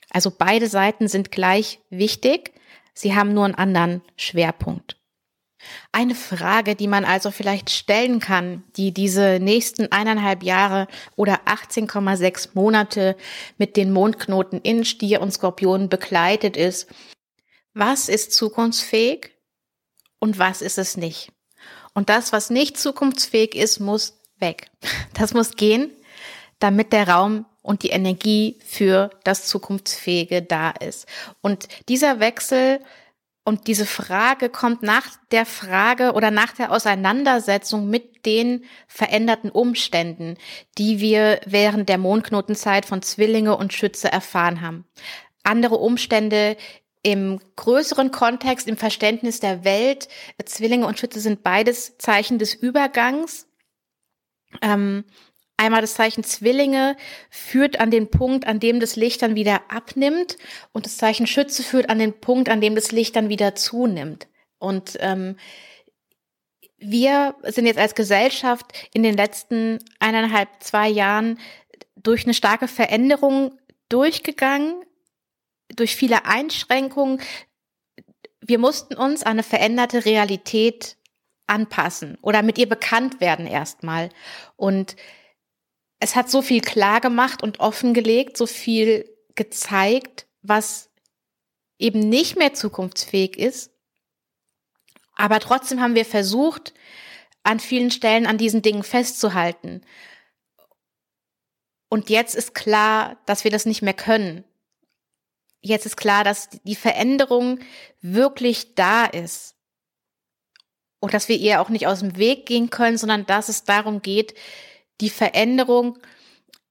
Also 0.10 0.32
beide 0.32 0.68
Seiten 0.68 1.08
sind 1.08 1.32
gleich 1.32 1.80
wichtig, 1.90 2.54
sie 2.94 3.16
haben 3.16 3.34
nur 3.34 3.46
einen 3.46 3.56
anderen 3.56 4.02
Schwerpunkt. 4.16 4.98
Eine 5.92 6.16
Frage, 6.16 6.76
die 6.76 6.88
man 6.88 7.06
also 7.06 7.32
vielleicht 7.32 7.70
stellen 7.70 8.20
kann, 8.20 8.64
die 8.76 8.94
diese 8.94 9.40
nächsten 9.40 9.92
eineinhalb 9.92 10.44
Jahre 10.44 10.88
oder 11.16 11.42
18,6 11.46 12.50
Monate 12.54 13.16
mit 13.58 13.78
den 13.78 13.92
Mondknoten 13.92 14.60
in 14.62 14.84
Stier 14.84 15.22
und 15.22 15.32
Skorpion 15.32 15.88
begleitet 15.90 16.58
ist, 16.58 16.88
was 17.74 18.10
ist 18.10 18.34
zukunftsfähig 18.34 19.32
und 20.20 20.40
was 20.40 20.62
ist 20.62 20.78
es 20.78 20.98
nicht? 20.98 21.32
Und 21.94 22.10
das, 22.10 22.34
was 22.34 22.50
nicht 22.50 22.78
zukunftsfähig 22.78 23.56
ist, 23.56 23.80
muss 23.80 24.20
weg. 24.40 24.70
Das 25.14 25.34
muss 25.34 25.56
gehen, 25.56 25.92
damit 26.60 26.92
der 26.92 27.08
Raum 27.08 27.46
und 27.62 27.84
die 27.84 27.90
Energie 27.90 28.60
für 28.66 29.10
das 29.24 29.48
Zukunftsfähige 29.48 30.42
da 30.42 30.72
ist. 30.72 31.08
Und 31.42 31.68
dieser 31.88 32.20
Wechsel 32.20 32.80
und 33.46 33.68
diese 33.68 33.86
Frage 33.86 34.50
kommt 34.50 34.84
nach 34.84 35.06
der 35.32 35.46
Frage 35.46 36.14
oder 36.14 36.32
nach 36.32 36.54
der 36.54 36.72
Auseinandersetzung 36.72 37.90
mit 37.90 38.26
den 38.26 38.64
veränderten 38.88 39.50
Umständen, 39.50 40.38
die 40.78 41.00
wir 41.00 41.42
während 41.46 41.90
der 41.90 41.98
Mondknotenzeit 41.98 42.86
von 42.86 43.02
Zwillinge 43.02 43.58
und 43.58 43.74
Schütze 43.74 44.12
erfahren 44.12 44.62
haben. 44.62 44.86
Andere 45.44 45.76
Umstände 45.76 46.56
im 47.04 47.40
größeren 47.56 48.12
Kontext, 48.12 48.68
im 48.68 48.78
Verständnis 48.78 49.40
der 49.40 49.64
Welt. 49.64 50.08
Zwillinge 50.46 50.88
und 50.88 50.98
Schütze 50.98 51.20
sind 51.20 51.44
beides 51.44 51.98
Zeichen 51.98 52.40
des 52.40 52.54
Übergangs. 52.54 53.48
Ähm, 54.62 55.04
Einmal 55.56 55.82
das 55.82 55.94
Zeichen 55.94 56.24
Zwillinge 56.24 56.98
führt 57.30 57.80
an 57.80 57.92
den 57.92 58.10
Punkt, 58.10 58.48
an 58.48 58.60
dem 58.60 58.80
das 58.80 58.96
Licht 58.96 59.22
dann 59.22 59.36
wieder 59.36 59.62
abnimmt 59.70 60.38
und 60.72 60.86
das 60.86 60.98
Zeichen 60.98 61.28
Schütze 61.28 61.62
führt 61.62 61.90
an 61.90 62.00
den 62.00 62.20
Punkt, 62.20 62.50
an 62.50 62.60
dem 62.60 62.74
das 62.74 62.92
Licht 62.92 63.16
dann 63.16 63.30
wieder 63.30 63.54
zunimmt. 63.54 64.28
Und 64.58 64.98
ähm, 65.00 65.38
wir 66.78 67.36
sind 67.44 67.68
jetzt 67.68 67.80
als 67.80 67.94
Gesellschaft 67.94 68.66
in 68.94 69.04
den 69.04 69.16
letzten 69.16 69.80
eineinhalb, 70.00 70.50
zwei 70.60 70.90
Jahren 70.90 71.40
durch 71.96 72.26
eine 72.26 72.34
starke 72.34 72.68
Veränderung 72.68 73.58
durchgegangen, 73.90 74.84
durch 75.76 75.96
viele 75.96 76.26
Einschränkungen. 76.26 77.22
Wir 78.42 78.60
mussten 78.60 78.96
uns 78.96 79.24
an 79.24 79.34
eine 79.34 79.44
veränderte 79.44 80.06
Realität 80.06 80.98
anpassen 81.48 82.18
oder 82.22 82.42
mit 82.42 82.58
ihr 82.58 82.68
bekannt 82.68 83.20
werden 83.22 83.48
erstmal. 83.48 84.10
Und 84.56 84.96
es 86.00 86.16
hat 86.16 86.30
so 86.30 86.42
viel 86.42 86.62
klar 86.62 87.02
gemacht 87.02 87.44
und 87.44 87.60
offengelegt, 87.60 88.38
so 88.38 88.46
viel 88.46 89.10
gezeigt, 89.36 90.28
was 90.42 90.90
eben 91.78 92.00
nicht 92.00 92.38
mehr 92.38 92.54
zukunftsfähig 92.54 93.38
ist. 93.38 93.72
Aber 95.16 95.40
trotzdem 95.40 95.82
haben 95.82 95.96
wir 95.96 96.06
versucht, 96.06 96.74
an 97.44 97.60
vielen 97.60 97.92
Stellen 97.92 98.26
an 98.26 98.38
diesen 98.38 98.62
Dingen 98.62 98.84
festzuhalten. 98.84 99.82
Und 101.90 102.10
jetzt 102.10 102.36
ist 102.36 102.56
klar, 102.56 103.18
dass 103.26 103.44
wir 103.44 103.52
das 103.52 103.66
nicht 103.66 103.82
mehr 103.82 103.94
können. 103.94 104.44
Jetzt 105.66 105.86
ist 105.86 105.96
klar, 105.96 106.26
dass 106.26 106.50
die 106.66 106.76
Veränderung 106.76 107.60
wirklich 108.02 108.76
da 108.76 109.06
ist. 109.06 109.56
Und 111.00 111.14
dass 111.14 111.30
wir 111.30 111.38
ihr 111.38 111.62
auch 111.62 111.70
nicht 111.70 111.88
aus 111.88 112.00
dem 112.02 112.18
Weg 112.18 112.46
gehen 112.46 112.70
können, 112.70 112.98
sondern 112.98 113.26
dass 113.26 113.50
es 113.50 113.64
darum 113.64 114.02
geht, 114.02 114.36
die 115.02 115.10
Veränderung 115.10 115.98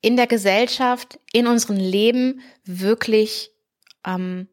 in 0.03 0.17
der 0.17 0.27
Gesellschaft, 0.27 1.19
in 1.33 1.47
unserem 1.47 1.77
Leben 1.77 2.43
wirklich 2.65 3.51
ähm, 4.05 4.49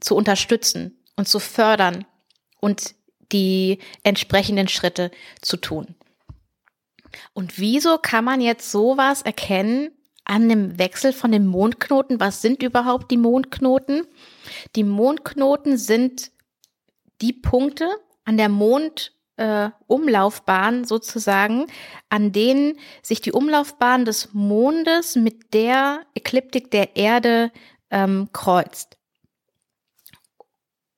zu 0.00 0.16
unterstützen 0.16 1.04
und 1.16 1.28
zu 1.28 1.38
fördern 1.38 2.06
und 2.60 2.94
die 3.32 3.80
entsprechenden 4.02 4.68
Schritte 4.68 5.10
zu 5.42 5.58
tun. 5.58 5.94
Und 7.34 7.58
wieso 7.58 7.98
kann 7.98 8.24
man 8.24 8.40
jetzt 8.40 8.70
sowas 8.70 9.22
erkennen 9.22 9.90
an 10.24 10.48
dem 10.48 10.78
Wechsel 10.78 11.12
von 11.12 11.32
den 11.32 11.46
Mondknoten? 11.46 12.20
Was 12.20 12.42
sind 12.42 12.62
überhaupt 12.62 13.10
die 13.10 13.16
Mondknoten? 13.16 14.06
Die 14.76 14.84
Mondknoten 14.84 15.76
sind 15.76 16.30
die 17.20 17.32
Punkte 17.32 17.88
an 18.24 18.36
der 18.36 18.48
Mond 18.48 19.12
äh, 19.36 19.70
sozusagen, 20.84 21.66
an 22.08 22.32
denen 22.32 22.78
sich 23.02 23.20
die 23.20 23.32
Umlaufbahn 23.32 24.04
des 24.04 24.32
Mondes 24.32 25.16
mit 25.16 25.52
der 25.54 26.02
Ekliptik 26.14 26.70
der 26.70 26.96
Erde 26.96 27.50
ähm, 27.90 28.28
kreuzt. 28.32 28.98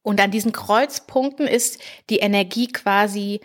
Und 0.03 0.21
an 0.21 0.31
diesen 0.31 0.53
Kreuzpunkten 0.53 1.49
ist 1.49 1.81
die 2.11 2.19
Energie 2.19 2.69
quasi 2.69 3.41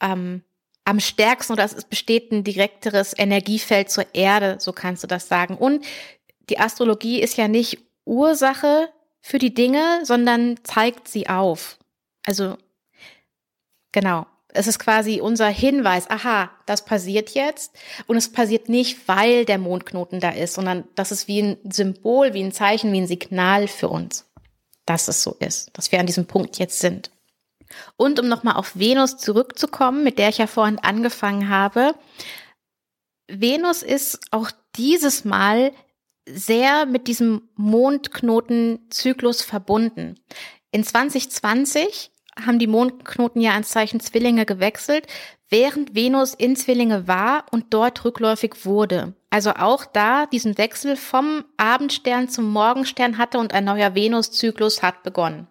ähm, 0.00 0.42
am 0.84 1.00
stärksten 1.00 1.52
oder 1.52 1.64
es 1.64 1.84
besteht 1.84 2.32
ein 2.32 2.44
direkteres 2.44 3.16
Energiefeld 3.16 3.90
zur 3.90 4.14
Erde, 4.14 4.56
so 4.58 4.72
kannst 4.72 5.02
du 5.02 5.06
das 5.06 5.28
sagen. 5.28 5.56
Und 5.56 5.84
die 6.50 6.58
Astrologie 6.58 7.20
ist 7.20 7.36
ja 7.36 7.48
nicht 7.48 7.78
Ursache 8.04 8.88
für 9.20 9.38
die 9.38 9.54
Dinge, 9.54 10.00
sondern 10.04 10.58
zeigt 10.64 11.06
sie 11.06 11.28
auf. 11.28 11.78
Also 12.26 12.56
genau, 13.92 14.26
es 14.48 14.66
ist 14.66 14.78
quasi 14.78 15.20
unser 15.20 15.48
Hinweis, 15.48 16.10
aha, 16.10 16.50
das 16.66 16.84
passiert 16.84 17.30
jetzt 17.30 17.72
und 18.06 18.16
es 18.16 18.30
passiert 18.30 18.68
nicht, 18.68 19.08
weil 19.08 19.44
der 19.44 19.58
Mondknoten 19.58 20.20
da 20.20 20.30
ist, 20.30 20.54
sondern 20.54 20.84
das 20.94 21.12
ist 21.12 21.28
wie 21.28 21.42
ein 21.42 21.56
Symbol, 21.70 22.34
wie 22.34 22.42
ein 22.42 22.52
Zeichen, 22.52 22.92
wie 22.92 23.00
ein 23.00 23.06
Signal 23.06 23.68
für 23.68 23.88
uns, 23.88 24.26
dass 24.84 25.08
es 25.08 25.22
so 25.22 25.36
ist, 25.38 25.70
dass 25.74 25.92
wir 25.92 26.00
an 26.00 26.06
diesem 26.06 26.26
Punkt 26.26 26.58
jetzt 26.58 26.80
sind. 26.80 27.10
Und 27.96 28.20
um 28.20 28.28
nochmal 28.28 28.56
auf 28.56 28.76
Venus 28.78 29.16
zurückzukommen, 29.16 30.04
mit 30.04 30.18
der 30.18 30.28
ich 30.28 30.38
ja 30.38 30.46
vorhin 30.46 30.78
angefangen 30.78 31.48
habe, 31.48 31.94
Venus 33.28 33.82
ist 33.82 34.20
auch 34.30 34.50
dieses 34.76 35.24
Mal 35.24 35.72
sehr 36.26 36.86
mit 36.86 37.08
diesem 37.08 37.48
Mondknotenzyklus 37.56 39.42
verbunden. 39.42 40.20
In 40.70 40.84
2020 40.84 42.10
haben 42.40 42.58
die 42.58 42.66
Mondknoten 42.66 43.40
ja 43.40 43.52
ans 43.52 43.70
Zeichen 43.70 44.00
Zwillinge 44.00 44.46
gewechselt, 44.46 45.06
während 45.48 45.94
Venus 45.94 46.34
in 46.34 46.56
Zwillinge 46.56 47.06
war 47.06 47.44
und 47.50 47.74
dort 47.74 48.04
rückläufig 48.04 48.64
wurde. 48.64 49.14
Also 49.30 49.52
auch 49.52 49.84
da 49.84 50.26
diesen 50.26 50.56
Wechsel 50.58 50.96
vom 50.96 51.44
Abendstern 51.56 52.28
zum 52.28 52.50
Morgenstern 52.50 53.18
hatte 53.18 53.38
und 53.38 53.52
ein 53.52 53.64
neuer 53.64 53.94
Venuszyklus 53.94 54.82
hat 54.82 55.02
begonnen. 55.02 55.46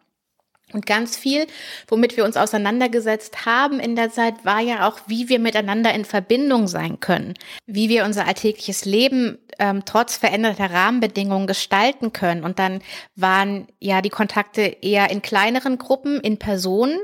Und 0.74 0.86
ganz 0.86 1.18
viel, 1.18 1.48
womit 1.88 2.18
wir 2.18 2.26
uns 2.26 2.38
auseinandergesetzt 2.38 3.46
haben 3.46 3.80
in 3.80 3.96
der 3.96 4.12
Zeit, 4.12 4.46
war 4.46 4.60
ja 4.60 4.88
auch, 4.88 5.00
wie 5.08 5.30
wir 5.30 5.40
miteinander 5.40 5.94
in 5.94 6.06
Verbindung 6.06 6.68
sein 6.68 7.00
können, 7.00 7.34
wie 7.66 7.90
wir 7.90 8.06
unser 8.06 8.28
alltägliches 8.28 8.86
Leben 8.86 9.38
ähm, 9.60 9.84
trotz 9.86 10.18
veränderter 10.18 10.72
Rahmenbedingungen 10.72 11.48
gestalten 11.48 12.14
können. 12.14 12.44
Und 12.44 12.60
dann 12.60 12.82
waren 13.16 13.68
ja 13.80 14.02
die 14.02 14.10
Kontakte 14.10 14.62
eher 14.62 15.12
in 15.12 15.22
kleineren 15.22 15.78
Gruppen, 15.78 16.20
in 16.20 16.38
Personen, 16.38 17.00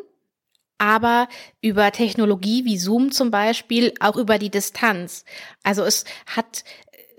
aber 0.78 1.28
über 1.62 1.92
Technologie 1.92 2.66
wie 2.66 2.78
Zoom 2.78 3.12
zum 3.12 3.32
Beispiel, 3.32 3.94
auch 4.00 4.16
über 4.16 4.38
die 4.38 4.50
Distanz. 4.50 5.26
Also 5.64 5.84
es 5.84 6.06
hat 6.28 6.64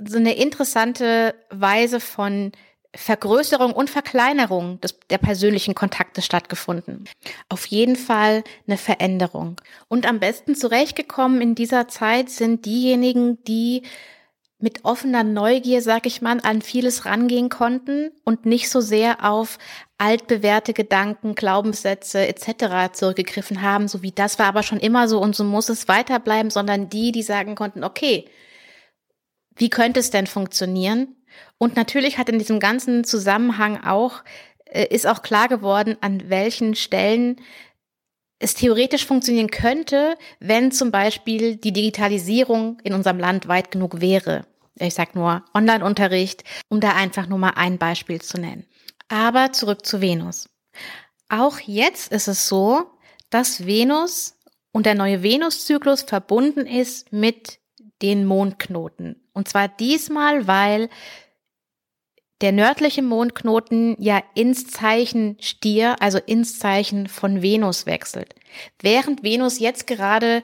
so 0.05 0.17
eine 0.17 0.37
interessante 0.37 1.35
Weise 1.51 2.01
von 2.01 2.53
Vergrößerung 2.99 3.73
und 3.73 3.89
Verkleinerung 3.89 4.81
des, 4.81 4.99
der 5.09 5.19
persönlichen 5.19 5.75
Kontakte 5.75 6.21
stattgefunden. 6.21 7.05
Auf 7.49 7.67
jeden 7.67 7.95
Fall 7.95 8.43
eine 8.67 8.77
Veränderung. 8.77 9.61
Und 9.87 10.05
am 10.05 10.19
besten 10.19 10.57
zurechtgekommen 10.57 11.41
in 11.41 11.55
dieser 11.55 11.87
Zeit 11.87 12.29
sind 12.29 12.67
diejenigen, 12.67 13.43
die 13.45 13.83
mit 14.59 14.85
offener 14.85 15.23
Neugier, 15.23 15.81
sag 15.81 16.07
ich 16.07 16.21
mal, 16.21 16.41
an 16.43 16.61
vieles 16.61 17.07
rangehen 17.07 17.49
konnten 17.49 18.11
und 18.25 18.45
nicht 18.45 18.69
so 18.69 18.81
sehr 18.81 19.25
auf 19.25 19.59
altbewährte 19.99 20.73
Gedanken, 20.73 21.37
Glaubenssätze 21.37 22.27
etc. 22.27 22.93
zurückgegriffen 22.93 23.63
haben, 23.63 23.87
so 23.87 24.03
wie 24.03 24.11
das 24.11 24.41
war 24.41 24.47
aber 24.47 24.65
schon 24.65 24.81
immer 24.81 25.07
so 25.07 25.21
und 25.21 25.37
so 25.37 25.45
muss 25.45 25.69
es 25.69 25.87
weiterbleiben, 25.87 26.51
sondern 26.51 26.89
die, 26.89 27.13
die 27.13 27.23
sagen 27.23 27.55
konnten, 27.55 27.85
okay, 27.85 28.25
wie 29.59 29.71
könnte 29.71 30.01
es 30.01 30.11
denn 30.11 30.27
funktionieren? 30.27 31.17
Und 31.59 31.77
natürlich 31.77 32.19
hat 32.19 32.29
in 32.29 32.39
diesem 32.39 32.61
ganzen 32.61 33.05
Zusammenhang 33.05 33.85
auch, 33.85 34.23
äh, 34.65 34.87
ist 34.95 35.07
auch 35.07 35.23
klar 35.23 35.49
geworden, 35.49 35.97
an 36.01 36.31
welchen 36.31 36.75
Stellen 36.75 37.37
es 38.39 38.55
theoretisch 38.55 39.05
funktionieren 39.05 39.51
könnte, 39.51 40.17
wenn 40.39 40.71
zum 40.71 40.91
Beispiel 40.91 41.57
die 41.57 41.73
Digitalisierung 41.73 42.79
in 42.85 42.95
unserem 42.95 43.19
Land 43.19 43.49
weit 43.49 43.71
genug 43.71 44.01
wäre. 44.01 44.47
Ich 44.77 44.95
sag 44.95 45.17
nur 45.17 45.45
Online-Unterricht, 45.55 46.45
um 46.69 46.81
da 46.81 46.93
einfach 46.95 47.27
nur 47.27 47.39
mal 47.39 47.55
ein 47.57 47.79
Beispiel 47.79 48.21
zu 48.21 48.39
nennen. 48.39 48.65
Aber 49.09 49.53
zurück 49.53 49.85
zu 49.85 50.01
Venus. 50.01 50.49
Auch 51.29 51.59
jetzt 51.59 52.13
ist 52.13 52.29
es 52.29 52.49
so, 52.49 52.87
dass 53.31 53.67
Venus 53.67 54.39
und 54.71 54.87
der 54.87 54.95
neue 54.95 55.23
Venuszyklus 55.23 56.03
verbunden 56.03 56.67
ist 56.67 57.13
mit 57.13 57.59
den 58.03 58.25
Mondknoten. 58.25 59.28
Und 59.39 59.47
zwar 59.47 59.69
diesmal, 59.69 60.49
weil 60.49 60.89
der 62.41 62.51
nördliche 62.51 63.03
Mondknoten 63.03 63.95
ja 64.01 64.21
ins 64.35 64.67
Zeichen 64.67 65.37
Stier, 65.41 66.03
also 66.03 66.19
ins 66.19 66.59
Zeichen 66.59 67.07
von 67.07 67.41
Venus 67.41 67.87
wechselt. 67.87 68.35
Während 68.81 69.23
Venus 69.23 69.61
jetzt 69.61 69.87
gerade 69.87 70.43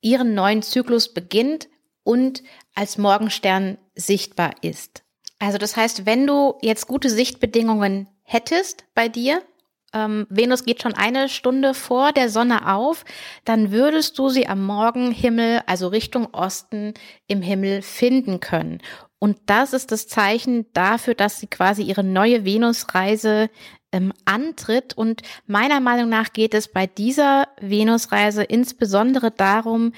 ihren 0.00 0.34
neuen 0.34 0.62
Zyklus 0.62 1.12
beginnt 1.12 1.68
und 2.04 2.44
als 2.72 2.98
Morgenstern 2.98 3.78
sichtbar 3.96 4.52
ist. 4.62 5.02
Also 5.40 5.58
das 5.58 5.76
heißt, 5.76 6.06
wenn 6.06 6.24
du 6.24 6.54
jetzt 6.62 6.86
gute 6.86 7.10
Sichtbedingungen 7.10 8.06
hättest 8.22 8.84
bei 8.94 9.08
dir, 9.08 9.42
ähm, 9.92 10.26
Venus 10.28 10.64
geht 10.64 10.82
schon 10.82 10.94
eine 10.94 11.28
Stunde 11.28 11.74
vor 11.74 12.12
der 12.12 12.28
Sonne 12.28 12.74
auf, 12.74 13.04
dann 13.44 13.72
würdest 13.72 14.18
du 14.18 14.28
sie 14.28 14.48
am 14.48 14.64
Morgenhimmel, 14.64 15.62
also 15.66 15.88
Richtung 15.88 16.32
Osten 16.34 16.94
im 17.26 17.42
Himmel 17.42 17.82
finden 17.82 18.40
können. 18.40 18.80
Und 19.18 19.38
das 19.46 19.72
ist 19.72 19.92
das 19.92 20.08
Zeichen 20.08 20.66
dafür, 20.72 21.14
dass 21.14 21.40
sie 21.40 21.46
quasi 21.46 21.82
ihre 21.82 22.04
neue 22.04 22.44
Venusreise 22.44 23.48
ähm, 23.92 24.12
antritt. 24.24 24.94
Und 24.94 25.22
meiner 25.46 25.80
Meinung 25.80 26.08
nach 26.08 26.32
geht 26.32 26.52
es 26.52 26.68
bei 26.68 26.86
dieser 26.86 27.48
Venusreise 27.60 28.42
insbesondere 28.42 29.30
darum, 29.30 29.92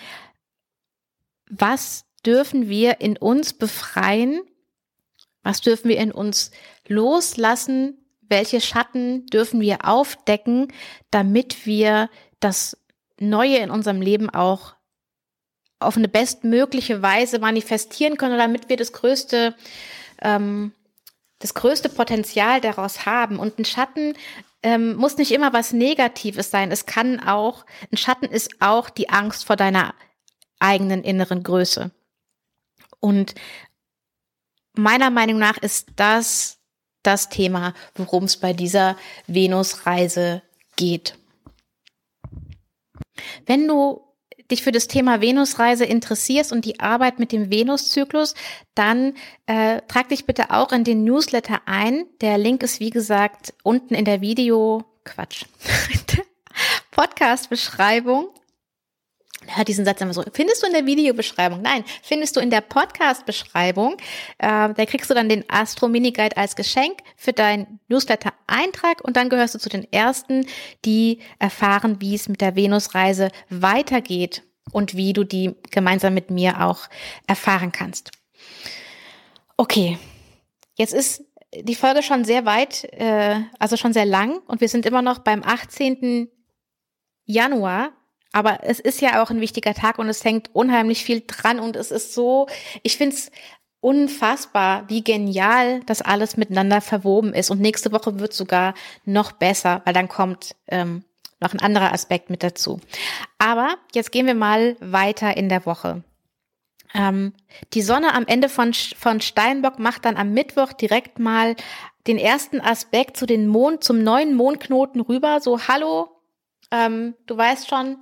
was 1.51 2.05
dürfen 2.25 2.69
wir 2.69 3.01
in 3.01 3.17
uns 3.17 3.55
befreien? 3.55 4.41
Was 5.43 5.61
dürfen 5.63 5.89
wir 5.89 5.99
in 5.99 6.13
uns 6.13 6.51
loslassen? 6.87 8.08
Welche 8.29 8.61
Schatten 8.61 9.27
dürfen 9.27 9.61
wir 9.61 9.85
aufdecken, 9.87 10.73
damit 11.11 11.67
wir 11.67 12.11
das 12.41 12.77
Neue 13.21 13.59
in 13.59 13.71
unserem 13.71 14.01
Leben 14.01 14.31
auch 14.31 14.75
auf 15.81 15.97
eine 15.97 16.09
bestmögliche 16.09 17.03
Weise 17.03 17.39
manifestieren 17.39 18.17
können, 18.17 18.39
damit 18.39 18.69
wir 18.69 18.77
das 18.77 18.93
größte, 18.93 19.55
ähm, 20.23 20.73
das 21.39 21.55
größte 21.55 21.89
Potenzial 21.89 22.61
daraus 22.61 23.07
haben. 23.07 23.39
Und 23.39 23.59
ein 23.59 23.65
Schatten 23.65 24.15
ähm, 24.63 24.97
muss 24.97 25.17
nicht 25.17 25.33
immer 25.33 25.53
was 25.53 25.73
Negatives 25.73 26.51
sein. 26.51 26.73
Es 26.73 26.87
kann 26.87 27.21
auch, 27.21 27.65
ein 27.93 27.97
Schatten 27.97 28.27
ist 28.27 28.61
auch 28.61 28.91
die 28.91 29.09
Angst 29.09 29.45
vor 29.45 29.57
deiner 29.57 29.95
eigenen 30.59 31.05
inneren 31.05 31.43
Größe. 31.43 31.93
Und 33.01 33.35
meiner 34.75 35.11
Meinung 35.11 35.39
nach 35.39 35.59
ist 35.59 35.89
das 35.97 36.58
das 37.03 37.29
Thema, 37.29 37.75
worum 37.95 38.25
es 38.25 38.37
bei 38.37 38.53
dieser 38.53 38.97
Venus-Reise 39.27 40.43
geht. 40.77 41.15
Wenn 43.47 43.67
du 43.67 44.03
dich 44.51 44.63
für 44.63 44.73
das 44.73 44.89
Thema 44.89 45.21
Venusreise 45.21 45.85
interessierst 45.85 46.53
und 46.53 46.65
die 46.65 46.81
Arbeit 46.81 47.19
mit 47.19 47.33
dem 47.33 47.51
Venuszyklus, 47.51 48.35
dann 48.75 49.15
äh, 49.47 49.83
trag 49.89 50.09
dich 50.09 50.25
bitte 50.25 50.51
auch 50.51 50.73
in 50.73 50.85
den 50.85 51.05
Newsletter 51.05 51.61
ein. 51.67 52.07
Der 52.21 52.39
Link 52.39 52.63
ist 52.63 52.81
wie 52.81 52.91
gesagt 52.91 53.55
unten 53.63 53.95
in 53.95 54.05
der 54.05 54.21
Video 54.21 54.85
Quatsch. 55.05 55.45
Podcast-Beschreibung 56.93 58.31
hört 59.49 59.69
diesen 59.69 59.85
Satz 59.85 60.01
immer 60.01 60.15
so, 60.15 60.23
findest 60.33 60.63
du 60.63 60.67
in 60.67 60.73
der 60.73 60.87
Videobeschreibung? 60.87 61.63
Nein, 61.63 61.85
findest 62.03 62.37
du 62.37 62.41
in 62.41 62.51
der 62.51 62.61
Podcast-Beschreibung. 62.61 63.97
Äh, 64.39 64.75
da 64.75 64.87
kriegst 64.87 65.11
du 65.11 65.15
dann 65.15 65.29
den 65.29 65.45
Astro 65.49 65.89
Mini 65.89 66.13
Guide 66.13 66.37
als 66.37 66.57
Geschenk 66.57 67.01
für 67.17 67.33
deinen 67.33 67.81
Newsletter-Eintrag 67.89 69.03
und 69.03 69.17
dann 69.17 69.29
gehörst 69.29 69.55
du 69.55 69.59
zu 69.59 69.69
den 69.69 69.91
ersten, 69.93 70.47
die 70.85 71.21
erfahren, 71.39 72.01
wie 72.01 72.15
es 72.15 72.29
mit 72.29 72.41
der 72.41 72.57
Venus-Reise 72.57 73.31
weitergeht 73.49 74.43
und 74.73 74.95
wie 74.95 75.13
du 75.13 75.25
die 75.25 75.55
gemeinsam 75.71 76.15
mit 76.15 76.31
mir 76.31 76.65
auch 76.65 76.89
erfahren 77.27 77.73
kannst. 77.73 78.11
Okay, 79.57 79.99
jetzt 80.77 80.95
ist 80.95 81.25
die 81.55 81.75
Folge 81.75 82.03
schon 82.03 82.25
sehr 82.25 82.45
weit, 82.45 82.85
äh, 82.93 83.41
also 83.59 83.77
schon 83.77 83.93
sehr 83.93 84.05
lang 84.05 84.39
und 84.47 84.61
wir 84.61 84.69
sind 84.69 84.87
immer 84.87 85.03
noch 85.03 85.21
beim 85.21 85.43
18. 85.43 86.29
Januar 87.25 87.93
aber 88.33 88.61
es 88.63 88.79
ist 88.79 89.01
ja 89.01 89.23
auch 89.23 89.31
ein 89.31 89.41
wichtiger 89.41 89.75
Tag 89.75 89.99
und 89.99 90.09
es 90.09 90.25
hängt 90.25 90.55
unheimlich 90.55 91.05
viel 91.05 91.23
dran 91.27 91.61
und 91.61 91.77
es 91.77 91.91
ist 91.91 92.15
so, 92.15 92.47
ich 92.83 92.97
finde 92.97 93.17
es 93.17 93.31
unfassbar, 93.81 94.89
wie 94.89 95.03
genial 95.03 95.81
das 95.87 96.03
alles 96.03 96.37
miteinander 96.37 96.81
verwoben 96.81 97.33
ist. 97.33 97.51
Und 97.51 97.61
nächste 97.61 97.93
Woche 97.93 98.19
wird 98.19 98.33
sogar 98.33 98.75
noch 99.05 99.33
besser, 99.33 99.83
weil 99.85 99.95
dann 99.95 100.09
kommt 100.09 100.57
ähm, 100.67 101.05
noch 101.41 101.53
ein 101.53 101.61
anderer 101.61 101.93
Aspekt 101.93 102.31
mit 102.31 102.43
dazu. 102.43 102.81
Aber 103.39 103.77
jetzt 103.95 104.11
gehen 104.11 104.27
wir 104.27 104.35
mal 104.35 104.77
weiter 104.81 105.37
in 105.37 105.49
der 105.49 105.65
Woche. 105.65 106.03
Ähm, 106.95 107.35
die 107.75 107.83
Sonne 107.83 108.15
am 108.15 108.27
Ende 108.27 108.49
von, 108.49 108.73
von 108.75 109.21
Steinbock 109.21 109.79
macht 109.79 110.05
dann 110.05 110.17
am 110.17 110.33
Mittwoch 110.33 110.73
direkt 110.73 111.19
mal 111.19 111.55
den 112.07 112.19
ersten 112.19 112.61
Aspekt 112.61 113.17
zu 113.17 113.27
den 113.27 113.47
Mond, 113.47 113.85
zum 113.85 114.03
neuen 114.03 114.35
Mondknoten 114.35 115.01
rüber. 115.03 115.41
So, 115.41 115.69
hallo, 115.69 116.09
ähm, 116.71 117.15
du 117.27 117.37
weißt 117.37 117.69
schon, 117.69 117.99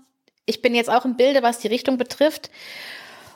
ich 0.47 0.63
bin 0.63 0.75
jetzt 0.75 0.91
auch 0.91 1.05
im 1.05 1.17
Bilde, 1.17 1.43
was 1.43 1.59
die 1.59 1.69
Richtung 1.69 1.99
betrifft. 1.99 2.51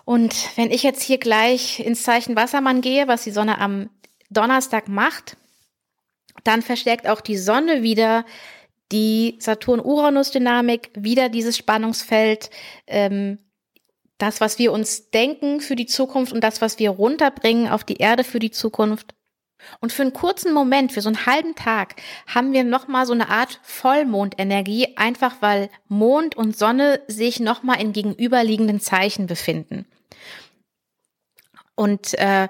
Und 0.04 0.34
wenn 0.56 0.70
ich 0.70 0.82
jetzt 0.82 1.02
hier 1.02 1.18
gleich 1.18 1.80
ins 1.80 2.02
Zeichen 2.02 2.36
Wassermann 2.36 2.80
gehe, 2.80 3.08
was 3.08 3.24
die 3.24 3.30
Sonne 3.30 3.58
am 3.58 3.90
Donnerstag 4.30 4.88
macht, 4.88 5.36
dann 6.44 6.62
verstärkt 6.62 7.08
auch 7.08 7.20
die 7.20 7.36
Sonne 7.36 7.82
wieder 7.82 8.24
die 8.92 9.36
Saturn-Uranus-Dynamik, 9.38 10.90
wieder 10.94 11.28
dieses 11.28 11.56
Spannungsfeld, 11.56 12.50
ähm, 12.86 13.38
das, 14.18 14.40
was 14.40 14.58
wir 14.58 14.72
uns 14.72 15.10
denken 15.10 15.60
für 15.60 15.76
die 15.76 15.86
Zukunft 15.86 16.32
und 16.32 16.42
das, 16.42 16.60
was 16.60 16.78
wir 16.78 16.90
runterbringen 16.90 17.68
auf 17.68 17.84
die 17.84 17.96
Erde 17.96 18.24
für 18.24 18.38
die 18.38 18.50
Zukunft. 18.50 19.14
Und 19.80 19.92
für 19.92 20.02
einen 20.02 20.12
kurzen 20.12 20.52
Moment, 20.52 20.92
für 20.92 21.00
so 21.00 21.08
einen 21.08 21.26
halben 21.26 21.54
Tag, 21.54 21.96
haben 22.26 22.52
wir 22.52 22.64
nochmal 22.64 23.06
so 23.06 23.12
eine 23.12 23.28
Art 23.28 23.60
Vollmondenergie, 23.62 24.96
einfach 24.96 25.36
weil 25.40 25.70
Mond 25.88 26.36
und 26.36 26.56
Sonne 26.56 27.00
sich 27.06 27.40
nochmal 27.40 27.80
in 27.80 27.92
gegenüberliegenden 27.92 28.80
Zeichen 28.80 29.26
befinden. 29.26 29.86
Und 31.74 32.18
äh, 32.18 32.48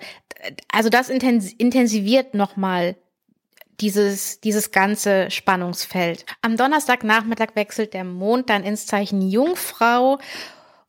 also 0.73 0.89
das 0.89 1.09
intensiviert 1.09 2.35
nochmal 2.35 2.97
dieses, 3.81 4.41
dieses 4.41 4.73
ganze 4.73 5.31
Spannungsfeld. 5.31 6.27
Am 6.43 6.57
Donnerstagnachmittag 6.57 7.55
wechselt 7.55 7.95
der 7.95 8.05
Mond 8.05 8.51
dann 8.51 8.65
ins 8.65 8.87
Zeichen 8.87 9.23
Jungfrau 9.23 10.19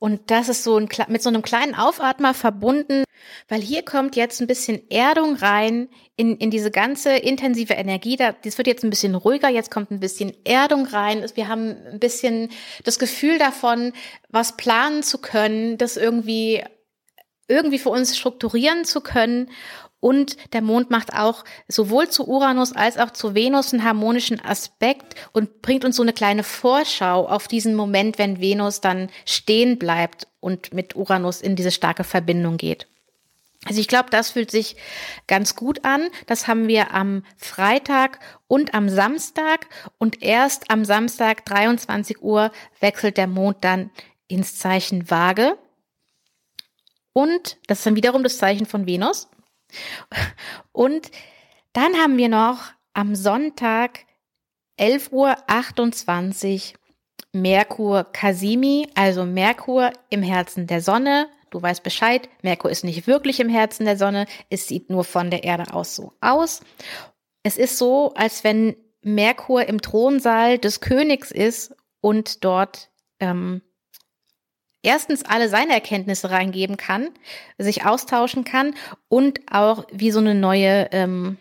und 0.01 0.31
das 0.31 0.49
ist 0.49 0.63
so 0.63 0.77
ein, 0.77 0.89
mit 1.09 1.21
so 1.21 1.29
einem 1.29 1.43
kleinen 1.43 1.75
Aufatmer 1.75 2.33
verbunden, 2.33 3.03
weil 3.47 3.61
hier 3.61 3.85
kommt 3.85 4.15
jetzt 4.15 4.41
ein 4.41 4.47
bisschen 4.47 4.81
Erdung 4.89 5.35
rein 5.35 5.89
in, 6.15 6.37
in 6.37 6.49
diese 6.49 6.71
ganze 6.71 7.11
intensive 7.17 7.75
Energie. 7.75 8.15
Da, 8.15 8.31
das 8.31 8.57
wird 8.57 8.65
jetzt 8.65 8.83
ein 8.83 8.89
bisschen 8.89 9.13
ruhiger, 9.13 9.47
jetzt 9.49 9.69
kommt 9.69 9.91
ein 9.91 9.99
bisschen 9.99 10.33
Erdung 10.43 10.87
rein. 10.87 11.23
Wir 11.35 11.47
haben 11.47 11.75
ein 11.85 11.99
bisschen 11.99 12.49
das 12.83 12.97
Gefühl 12.97 13.37
davon, 13.37 13.93
was 14.29 14.57
planen 14.57 15.03
zu 15.03 15.19
können, 15.19 15.77
das 15.77 15.97
irgendwie 15.97 16.63
irgendwie 17.51 17.79
für 17.79 17.89
uns 17.89 18.17
strukturieren 18.17 18.85
zu 18.85 19.01
können 19.01 19.49
und 20.01 20.35
der 20.53 20.61
Mond 20.61 20.89
macht 20.89 21.13
auch 21.13 21.45
sowohl 21.67 22.09
zu 22.09 22.27
Uranus 22.27 22.73
als 22.73 22.97
auch 22.97 23.11
zu 23.11 23.35
Venus 23.35 23.71
einen 23.71 23.83
harmonischen 23.83 24.43
Aspekt 24.43 25.15
und 25.31 25.61
bringt 25.61 25.85
uns 25.85 25.95
so 25.95 26.01
eine 26.01 26.11
kleine 26.11 26.43
Vorschau 26.43 27.27
auf 27.27 27.47
diesen 27.47 27.75
Moment, 27.75 28.17
wenn 28.17 28.41
Venus 28.41 28.81
dann 28.81 29.09
stehen 29.25 29.77
bleibt 29.77 30.27
und 30.39 30.73
mit 30.73 30.95
Uranus 30.95 31.39
in 31.39 31.55
diese 31.55 31.71
starke 31.71 32.03
Verbindung 32.03 32.57
geht. 32.57 32.87
Also 33.67 33.79
ich 33.79 33.87
glaube, 33.87 34.09
das 34.09 34.31
fühlt 34.31 34.49
sich 34.49 34.75
ganz 35.27 35.55
gut 35.55 35.85
an. 35.85 36.09
Das 36.25 36.47
haben 36.47 36.67
wir 36.67 36.95
am 36.95 37.23
Freitag 37.37 38.19
und 38.47 38.73
am 38.73 38.89
Samstag. 38.89 39.67
Und 39.99 40.23
erst 40.23 40.71
am 40.71 40.83
Samstag 40.83 41.45
23 41.45 42.23
Uhr 42.23 42.51
wechselt 42.79 43.17
der 43.17 43.27
Mond 43.27 43.57
dann 43.61 43.91
ins 44.27 44.57
Zeichen 44.57 45.11
Waage. 45.11 45.59
Und 47.13 47.57
das 47.67 47.79
ist 47.79 47.85
dann 47.85 47.95
wiederum 47.95 48.23
das 48.23 48.37
Zeichen 48.37 48.65
von 48.65 48.85
Venus. 48.85 49.29
Und 50.71 51.11
dann 51.73 51.95
haben 51.95 52.17
wir 52.17 52.29
noch 52.29 52.71
am 52.93 53.15
Sonntag 53.15 54.05
11.28 54.79 56.73
Uhr 56.73 56.79
Merkur 57.33 58.03
Kasimi, 58.11 58.89
also 58.95 59.25
Merkur 59.25 59.91
im 60.09 60.21
Herzen 60.21 60.67
der 60.67 60.81
Sonne. 60.81 61.29
Du 61.49 61.61
weißt 61.61 61.83
Bescheid, 61.83 62.29
Merkur 62.41 62.71
ist 62.71 62.83
nicht 62.83 63.07
wirklich 63.07 63.39
im 63.39 63.49
Herzen 63.49 63.85
der 63.85 63.97
Sonne, 63.97 64.25
es 64.49 64.67
sieht 64.67 64.89
nur 64.89 65.03
von 65.03 65.29
der 65.29 65.43
Erde 65.43 65.73
aus 65.73 65.95
so 65.95 66.13
aus. 66.19 66.61
Es 67.43 67.57
ist 67.57 67.77
so, 67.77 68.13
als 68.15 68.43
wenn 68.43 68.75
Merkur 69.01 69.65
im 69.65 69.81
Thronsaal 69.81 70.57
des 70.57 70.81
Königs 70.81 71.31
ist 71.31 71.75
und 72.01 72.43
dort 72.43 72.89
ähm, 73.19 73.61
erstens 74.83 75.23
alle 75.23 75.49
seine 75.49 75.73
Erkenntnisse 75.73 76.31
reingeben 76.31 76.77
kann, 76.77 77.09
sich 77.57 77.85
austauschen 77.85 78.43
kann 78.43 78.75
und 79.07 79.41
auch 79.51 79.85
wie 79.91 80.11
so 80.11 80.19
eine 80.19 80.35
neue 80.35 80.89
ähm, 80.91 81.37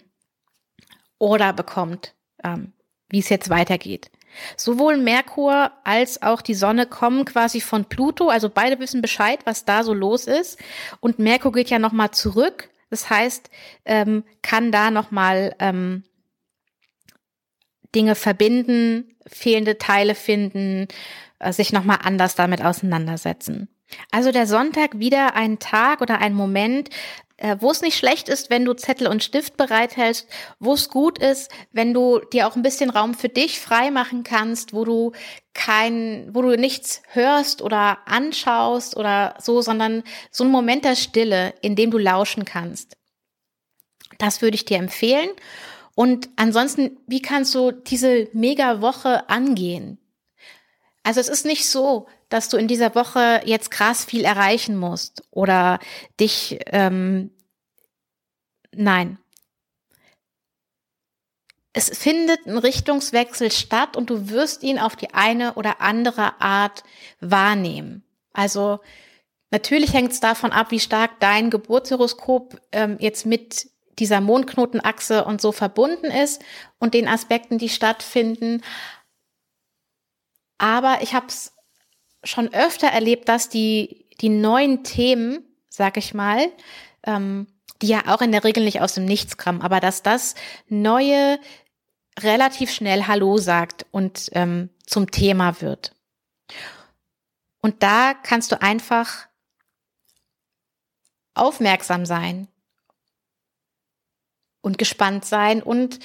Order 1.19 1.53
bekommt, 1.53 2.15
ähm, 2.45 2.73
wie 3.09 3.21
es 3.21 3.29
jetzt 3.29 3.51
weitergeht. 3.51 4.11
Sowohl 4.57 4.97
Merkur 4.97 5.73
als 5.85 6.23
auch 6.23 6.41
die 6.41 6.55
Sonne 6.55 6.87
kommen 6.87 7.25
quasi 7.25 7.61
von 7.61 7.87
Pluto, 7.87 8.29
also 8.29 8.49
beide 8.49 8.79
wissen 8.79 9.03
Bescheid, 9.03 9.41
was 9.45 9.65
da 9.65 9.83
so 9.83 9.93
los 9.93 10.27
ist. 10.27 10.59
Und 11.01 11.19
Merkur 11.19 11.53
geht 11.53 11.71
ja 11.71 11.79
nochmal 11.79 12.13
zurück, 12.13 12.71
das 12.91 13.11
heißt, 13.11 13.51
ähm, 13.85 14.25
kann 14.43 14.73
da 14.73 14.91
nochmal 14.91 15.55
ähm, 15.59 16.05
Dinge 17.95 18.15
verbinden, 18.15 19.17
fehlende 19.27 19.79
Teile 19.79 20.15
finden, 20.15 20.87
sich 21.51 21.73
nochmal 21.73 21.99
anders 22.03 22.35
damit 22.35 22.63
auseinandersetzen. 22.63 23.69
Also 24.11 24.31
der 24.33 24.47
Sonntag 24.47 24.99
wieder 24.99 25.35
ein 25.35 25.59
Tag 25.59 26.01
oder 26.01 26.19
ein 26.19 26.35
Moment, 26.35 26.91
äh, 27.41 27.57
wo 27.59 27.71
es 27.71 27.81
nicht 27.81 27.97
schlecht 27.97 28.29
ist, 28.29 28.51
wenn 28.51 28.65
du 28.65 28.75
Zettel 28.75 29.07
und 29.07 29.25
Stift 29.25 29.57
bereithältst, 29.57 30.29
wo 30.59 30.75
es 30.75 30.91
gut 30.91 31.19
ist, 31.19 31.51
wenn 31.73 31.95
du 31.95 32.21
dir 32.33 32.47
auch 32.47 32.55
ein 32.55 32.63
bisschen 32.63 32.91
Raum 32.91 33.15
für 33.15 33.29
dich 33.29 33.59
frei 33.59 33.91
machen 33.91 34.23
kannst, 34.23 34.73
wo 34.75 34.85
du 34.85 35.13
kein, 35.55 36.29
wo 36.33 36.43
du 36.43 36.57
nichts 36.57 37.03
hörst 37.09 37.63
oder 37.63 37.99
anschaust 38.07 38.97
oder 38.97 39.35
so, 39.41 39.63
sondern 39.63 40.03
so 40.31 40.45
ein 40.45 40.51
Moment 40.51 40.85
der 40.85 40.97
Stille, 40.97 41.55
in 41.63 41.77
dem 41.77 41.91
du 41.91 41.99
lauschen 41.99 42.45
kannst. 42.45 42.97
Das 44.19 44.43
würde 44.43 44.55
ich 44.55 44.67
dir 44.67 44.77
empfehlen. 44.77 45.31
Und 45.95 46.29
ansonsten, 46.37 46.99
wie 47.07 47.23
kannst 47.23 47.55
du 47.55 47.73
diese 47.73 48.29
Mega-Woche 48.33 49.29
angehen? 49.29 49.99
Also 51.03 51.21
es 51.21 51.29
ist 51.29 51.47
nicht 51.47 51.67
so, 51.69 52.07
dass 52.29 52.49
du 52.49 52.57
in 52.57 52.69
dieser 52.69 52.95
Woche 52.95 53.41
jetzt 53.45 53.71
krass 53.71 54.05
viel 54.05 54.25
erreichen 54.25 54.77
musst 54.77 55.23
oder 55.31 55.79
dich, 56.19 56.59
ähm, 56.67 57.31
nein. 58.73 59.19
Es 61.73 61.97
findet 61.97 62.47
ein 62.47 62.59
Richtungswechsel 62.59 63.51
statt 63.51 63.97
und 63.97 64.11
du 64.11 64.29
wirst 64.29 64.63
ihn 64.63 64.79
auf 64.79 64.97
die 64.97 65.15
eine 65.15 65.55
oder 65.55 65.81
andere 65.81 66.41
Art 66.41 66.83
wahrnehmen. 67.21 68.05
Also 68.33 68.81
natürlich 69.51 69.93
hängt 69.93 70.13
es 70.13 70.21
davon 70.21 70.53
ab, 70.53 70.71
wie 70.71 70.81
stark 70.81 71.21
dein 71.21 71.49
Geburtshoroskop 71.49 72.61
ähm, 72.73 72.97
jetzt 73.01 73.25
mit 73.25 73.71
dieser 74.01 74.21
Mondknotenachse 74.21 75.25
und 75.25 75.41
so 75.41 75.53
verbunden 75.53 76.07
ist 76.07 76.43
und 76.79 76.95
den 76.95 77.07
Aspekten, 77.07 77.59
die 77.59 77.69
stattfinden. 77.69 78.63
Aber 80.61 80.99
ich 81.01 81.15
habe 81.15 81.27
es 81.27 81.55
schon 82.23 82.53
öfter 82.53 82.89
erlebt, 82.89 83.31
dass 83.31 83.49
die, 83.49 84.07
die 84.21 84.29
neuen 84.29 84.85
Themen, 84.85 85.43
sag 85.71 85.97
ich 85.97 86.13
mal, 86.13 86.53
ähm, 87.03 87.47
die 87.81 87.87
ja 87.87 88.03
auch 88.09 88.21
in 88.21 88.31
der 88.31 88.45
Regel 88.45 88.63
nicht 88.63 88.83
aus 88.83 88.93
dem 88.93 89.07
Nichts 89.07 89.39
kommen, 89.39 89.63
aber 89.63 89.81
dass 89.81 90.03
das 90.03 90.35
neue 90.69 91.41
relativ 92.19 92.71
schnell 92.71 93.07
Hallo 93.07 93.39
sagt 93.39 93.87
und 93.91 94.29
ähm, 94.35 94.69
zum 94.85 95.11
Thema 95.11 95.63
wird. 95.63 95.95
Und 97.63 97.83
da 97.83 98.13
kannst 98.13 98.53
du 98.53 98.61
einfach 98.61 99.29
aufmerksam 101.33 102.05
sein 102.05 102.49
und 104.61 104.77
gespannt 104.77 105.25
sein 105.25 105.63
und 105.63 106.01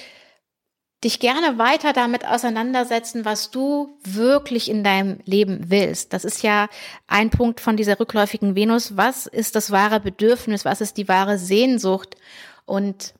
dich 1.06 1.20
gerne 1.20 1.56
weiter 1.56 1.92
damit 1.92 2.26
auseinandersetzen, 2.26 3.24
was 3.24 3.52
du 3.52 3.96
wirklich 4.02 4.68
in 4.68 4.82
deinem 4.82 5.20
Leben 5.24 5.70
willst. 5.70 6.12
Das 6.12 6.24
ist 6.24 6.42
ja 6.42 6.68
ein 7.06 7.30
Punkt 7.30 7.60
von 7.60 7.76
dieser 7.76 8.00
rückläufigen 8.00 8.56
Venus. 8.56 8.96
Was 8.96 9.26
ist 9.26 9.54
das 9.54 9.70
wahre 9.70 10.00
Bedürfnis? 10.00 10.64
Was 10.64 10.80
ist 10.80 10.96
die 10.96 11.06
wahre 11.06 11.38
Sehnsucht? 11.38 12.16
Und 12.64 13.14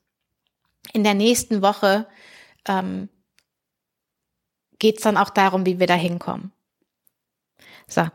in 0.93 1.05
der 1.05 1.15
nächsten 1.15 1.63
Woche 1.63 2.09
ähm, 2.67 3.09
geht 4.81 4.97
es 4.97 5.03
dann 5.05 5.17
auch 5.17 5.31
darum, 5.31 5.65
wie 5.65 5.79
wir 5.79 5.87
da 5.87 5.95
hinkommen. 5.95 6.53
So. 7.87 8.09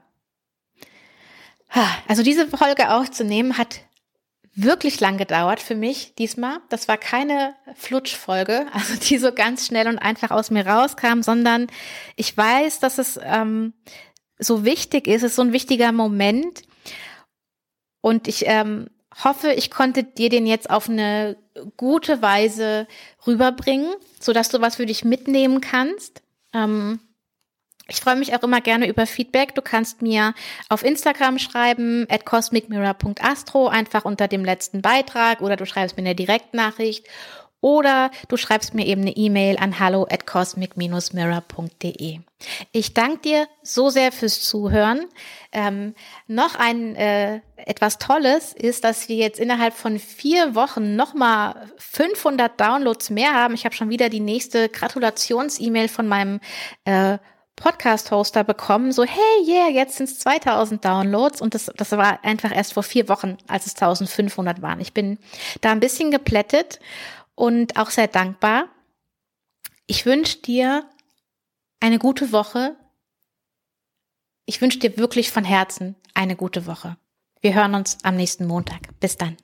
Also 2.09 2.23
diese 2.23 2.49
Folge 2.49 2.91
aufzunehmen 2.91 3.57
hat 3.57 3.79
wirklich 4.63 4.99
lang 4.99 5.17
gedauert 5.17 5.59
für 5.59 5.75
mich 5.75 6.15
diesmal. 6.15 6.59
Das 6.69 6.87
war 6.87 6.97
keine 6.97 7.55
Flutschfolge, 7.75 8.67
also 8.73 8.95
die 8.95 9.17
so 9.17 9.33
ganz 9.33 9.67
schnell 9.67 9.87
und 9.87 9.99
einfach 9.99 10.31
aus 10.31 10.51
mir 10.51 10.65
rauskam, 10.65 11.21
sondern 11.21 11.67
ich 12.15 12.35
weiß, 12.35 12.79
dass 12.79 12.97
es 12.97 13.19
ähm, 13.23 13.73
so 14.37 14.65
wichtig 14.65 15.07
ist, 15.07 15.23
es 15.23 15.31
ist 15.31 15.35
so 15.35 15.43
ein 15.43 15.53
wichtiger 15.53 15.91
Moment. 15.91 16.63
Und 18.01 18.27
ich 18.27 18.47
ähm, 18.47 18.89
hoffe, 19.23 19.51
ich 19.53 19.69
konnte 19.69 20.03
dir 20.03 20.29
den 20.29 20.47
jetzt 20.47 20.69
auf 20.69 20.89
eine 20.89 21.37
gute 21.77 22.21
Weise 22.21 22.87
rüberbringen, 23.27 23.93
so 24.19 24.33
dass 24.33 24.49
du 24.49 24.61
was 24.61 24.77
für 24.77 24.85
dich 24.85 25.03
mitnehmen 25.03 25.61
kannst. 25.61 26.23
Ähm, 26.53 26.99
Ich 27.91 27.99
freue 27.99 28.15
mich 28.15 28.33
auch 28.33 28.41
immer 28.43 28.61
gerne 28.61 28.87
über 28.87 29.05
Feedback. 29.05 29.53
Du 29.53 29.61
kannst 29.61 30.01
mir 30.01 30.33
auf 30.69 30.81
Instagram 30.81 31.39
schreiben, 31.39 32.07
at 32.09 32.25
cosmicmirror.astro, 32.25 33.67
einfach 33.67 34.05
unter 34.05 34.29
dem 34.29 34.45
letzten 34.45 34.81
Beitrag 34.81 35.41
oder 35.41 35.57
du 35.57 35.65
schreibst 35.65 35.97
mir 35.97 36.03
eine 36.03 36.15
Direktnachricht 36.15 37.05
oder 37.59 38.09
du 38.29 38.37
schreibst 38.37 38.73
mir 38.73 38.85
eben 38.85 39.01
eine 39.01 39.17
E-Mail 39.17 39.57
an 39.57 39.77
hallo 39.77 40.07
at 40.09 40.25
cosmic-mirror.de. 40.25 42.19
Ich 42.71 42.93
danke 42.93 43.17
dir 43.19 43.47
so 43.61 43.89
sehr 43.89 44.13
fürs 44.13 44.41
Zuhören. 44.41 45.05
Ähm, 45.51 45.93
noch 46.27 46.55
ein 46.55 46.95
äh, 46.95 47.41
etwas 47.57 47.97
Tolles 47.97 48.53
ist, 48.53 48.85
dass 48.85 49.09
wir 49.09 49.17
jetzt 49.17 49.37
innerhalb 49.37 49.73
von 49.73 49.99
vier 49.99 50.55
Wochen 50.55 50.95
nochmal 50.95 51.69
500 51.77 52.57
Downloads 52.59 53.09
mehr 53.09 53.33
haben. 53.33 53.53
Ich 53.53 53.65
habe 53.65 53.75
schon 53.75 53.89
wieder 53.89 54.07
die 54.07 54.21
nächste 54.21 54.69
Gratulations-E-Mail 54.69 55.89
von 55.89 56.07
meinem 56.07 56.39
äh, 56.85 57.17
Podcast-Hoster 57.55 58.43
bekommen, 58.43 58.91
so, 58.91 59.03
hey, 59.03 59.45
yeah, 59.45 59.69
jetzt 59.69 59.97
sind 59.97 60.09
es 60.09 60.19
2000 60.19 60.83
Downloads 60.83 61.41
und 61.41 61.53
das, 61.53 61.71
das 61.75 61.91
war 61.91 62.23
einfach 62.23 62.55
erst 62.55 62.73
vor 62.73 62.83
vier 62.83 63.07
Wochen, 63.09 63.37
als 63.47 63.67
es 63.67 63.75
1500 63.75 64.61
waren. 64.61 64.79
Ich 64.79 64.93
bin 64.93 65.19
da 65.61 65.71
ein 65.71 65.79
bisschen 65.79 66.11
geplättet 66.11 66.79
und 67.35 67.77
auch 67.77 67.89
sehr 67.89 68.07
dankbar. 68.07 68.67
Ich 69.85 70.05
wünsche 70.05 70.37
dir 70.37 70.85
eine 71.79 71.99
gute 71.99 72.31
Woche. 72.31 72.75
Ich 74.45 74.61
wünsche 74.61 74.79
dir 74.79 74.97
wirklich 74.97 75.31
von 75.31 75.43
Herzen 75.43 75.95
eine 76.13 76.35
gute 76.35 76.65
Woche. 76.65 76.97
Wir 77.41 77.53
hören 77.53 77.75
uns 77.75 77.97
am 78.03 78.15
nächsten 78.15 78.47
Montag. 78.47 78.99
Bis 78.99 79.17
dann. 79.17 79.37